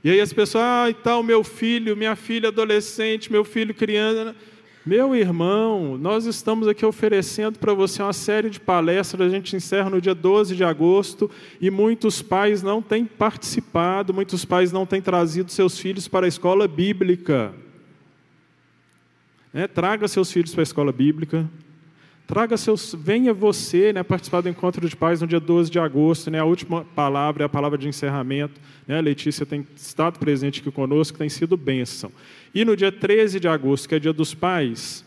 [0.03, 4.35] E aí as pessoas, ah, e tal, meu filho, minha filha adolescente, meu filho criança.
[4.83, 9.91] Meu irmão, nós estamos aqui oferecendo para você uma série de palestras, a gente encerra
[9.91, 11.29] no dia 12 de agosto
[11.59, 16.27] e muitos pais não têm participado, muitos pais não têm trazido seus filhos para a
[16.27, 17.53] escola bíblica.
[19.53, 21.47] É, traga seus filhos para a escola bíblica,
[22.31, 26.31] Traga seus, venha você né, participar do encontro de pais no dia 12 de agosto.
[26.31, 28.53] Né, a última palavra é a palavra de encerramento.
[28.87, 32.09] Né, a Letícia tem estado presente aqui conosco, tem sido bênção.
[32.55, 35.03] E no dia 13 de agosto, que é dia dos pais,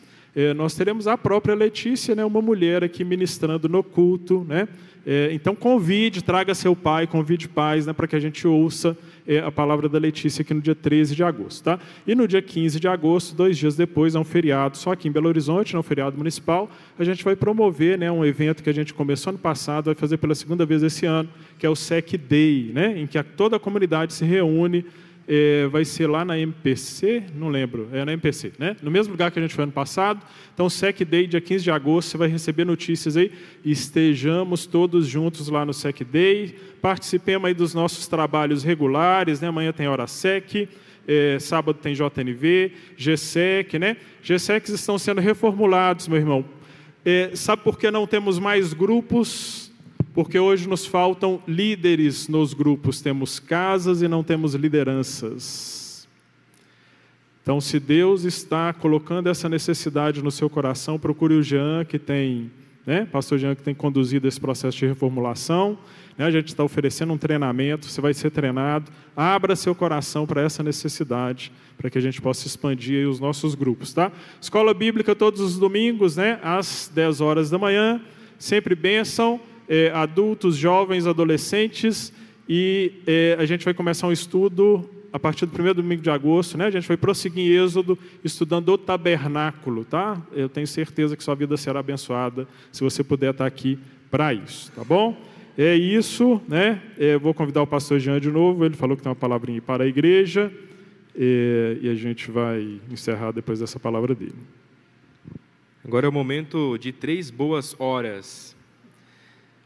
[0.57, 4.45] nós teremos a própria Letícia, né, uma mulher aqui ministrando no culto.
[4.49, 4.67] Né?
[5.07, 8.97] É, então, convide, traga seu pai, convide pais, né, para que a gente ouça
[9.27, 11.63] é, a palavra da Letícia aqui no dia 13 de agosto.
[11.63, 11.79] Tá?
[12.07, 15.13] E no dia 15 de agosto, dois dias depois, é um feriado, só aqui em
[15.13, 18.75] Belo Horizonte, é um feriado municipal, a gente vai promover né, um evento que a
[18.75, 21.29] gente começou ano passado, vai fazer pela segunda vez esse ano,
[21.59, 24.85] que é o SEC Day, né, em que toda a comunidade se reúne
[25.27, 28.77] é, vai ser lá na MPC, não lembro, é na MPC, né?
[28.83, 30.21] No mesmo lugar que a gente foi ano passado.
[30.53, 33.33] Então, SEC Day, dia 15 de agosto, você vai receber notícias aí.
[33.65, 36.55] Estejamos todos juntos lá no SEC Day.
[36.81, 39.49] Participemos aí dos nossos trabalhos regulares, né?
[39.49, 40.69] Amanhã tem hora SEC.
[41.07, 43.97] É, sábado tem JNV, GSEC, né?
[44.23, 46.45] GSECs estão sendo reformulados, meu irmão.
[47.05, 49.64] É, sabe por que não temos mais grupos
[50.15, 56.09] porque hoje nos faltam líderes nos grupos, temos casas e não temos lideranças.
[57.43, 62.51] Então, se Deus está colocando essa necessidade no seu coração, procure o Jean, que tem,
[62.87, 65.77] né, pastor Jean, que tem conduzido esse processo de reformulação.
[66.17, 68.91] Né, a gente está oferecendo um treinamento, você vai ser treinado.
[69.17, 73.93] Abra seu coração para essa necessidade, para que a gente possa expandir os nossos grupos.
[73.93, 74.13] Tá?
[74.41, 78.01] Escola Bíblica todos os domingos, né, às 10 horas da manhã,
[78.39, 82.13] sempre bênção é, adultos, jovens, adolescentes,
[82.49, 86.59] e é, a gente vai começar um estudo a partir do primeiro domingo de agosto,
[86.59, 86.67] né?
[86.67, 90.21] A gente vai prosseguir em Êxodo, estudando o tabernáculo, tá?
[90.33, 93.79] Eu tenho certeza que sua vida será abençoada se você puder estar aqui
[94.11, 95.17] para isso, tá bom?
[95.57, 96.83] É isso, né?
[96.99, 99.85] É, vou convidar o pastor Jean de novo, ele falou que tem uma palavrinha para
[99.85, 100.53] a igreja,
[101.17, 104.35] é, e a gente vai encerrar depois dessa palavra dele.
[105.85, 108.57] Agora é o momento de três boas horas.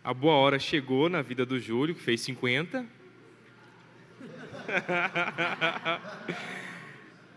[0.09, 2.81] A boa hora chegou na vida do Júlio, que fez 50.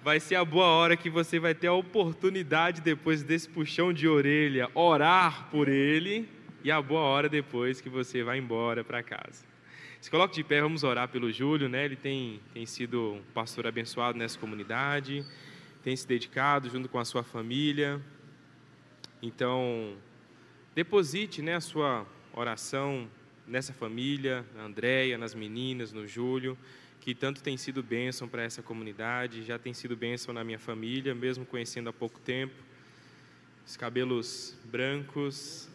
[0.02, 4.08] Vai ser a boa hora que você vai ter a oportunidade, depois desse puxão de
[4.08, 6.30] orelha, orar por ele.
[6.64, 9.44] E a boa hora depois que você vai embora para casa.
[10.00, 11.84] Se coloque de pé, vamos orar pelo Júlio, né?
[11.84, 15.26] Ele tem, tem sido um pastor abençoado nessa comunidade,
[15.84, 18.00] tem se dedicado junto com a sua família.
[19.22, 19.98] Então,
[20.74, 23.10] deposite né, a sua oração
[23.48, 26.58] nessa família, na Andréia, nas meninas, no Júlio,
[27.00, 31.16] que tanto tem sido bênção para essa comunidade, já tem sido bênção na minha família,
[31.16, 32.54] mesmo conhecendo há pouco tempo.
[33.66, 35.70] Os cabelos brancos.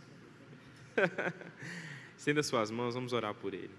[2.16, 3.70] Estenda suas mãos, vamos orar por ele.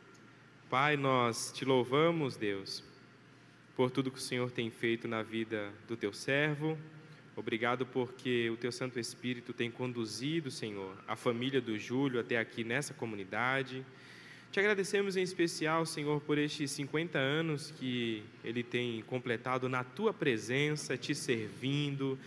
[0.69, 2.83] Pai, nós te louvamos, Deus,
[3.75, 6.77] por tudo que o Senhor tem feito na vida do teu servo
[7.37, 12.63] Obrigado porque o teu Santo Espírito tem conduzido, Senhor, a família do Júlio até aqui
[12.63, 13.85] nessa comunidade.
[14.51, 20.11] Te agradecemos em especial, Senhor, por estes 50 anos que ele tem completado na tua
[20.11, 22.17] presença, te servindo,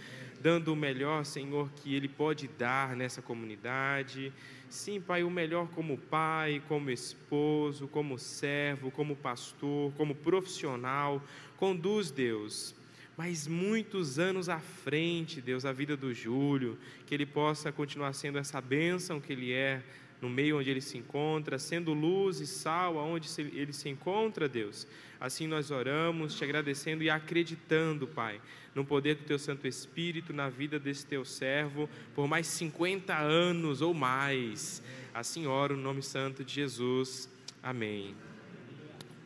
[0.41, 4.33] dando o melhor, Senhor, que ele pode dar nessa comunidade.
[4.69, 11.21] Sim, Pai, o melhor como pai, como esposo, como servo, como pastor, como profissional.
[11.57, 12.77] Conduz, Deus,
[13.23, 18.39] mas muitos anos à frente, Deus, a vida do Júlio, que ele possa continuar sendo
[18.39, 19.83] essa bênção que ele é
[20.23, 24.87] no meio onde ele se encontra, sendo luz e sal aonde ele se encontra, Deus.
[25.21, 28.41] Assim nós oramos, te agradecendo e acreditando, Pai,
[28.75, 33.83] no poder do teu Santo Espírito na vida desse teu servo por mais 50 anos
[33.83, 34.83] ou mais.
[35.13, 37.29] Assim oro no nome santo de Jesus.
[37.63, 38.15] Amém.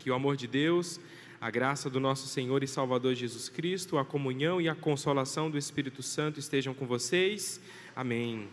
[0.00, 0.98] Que o amor de Deus
[1.44, 5.58] a graça do nosso Senhor e Salvador Jesus Cristo, a comunhão e a consolação do
[5.58, 7.60] Espírito Santo estejam com vocês.
[7.94, 8.48] Amém.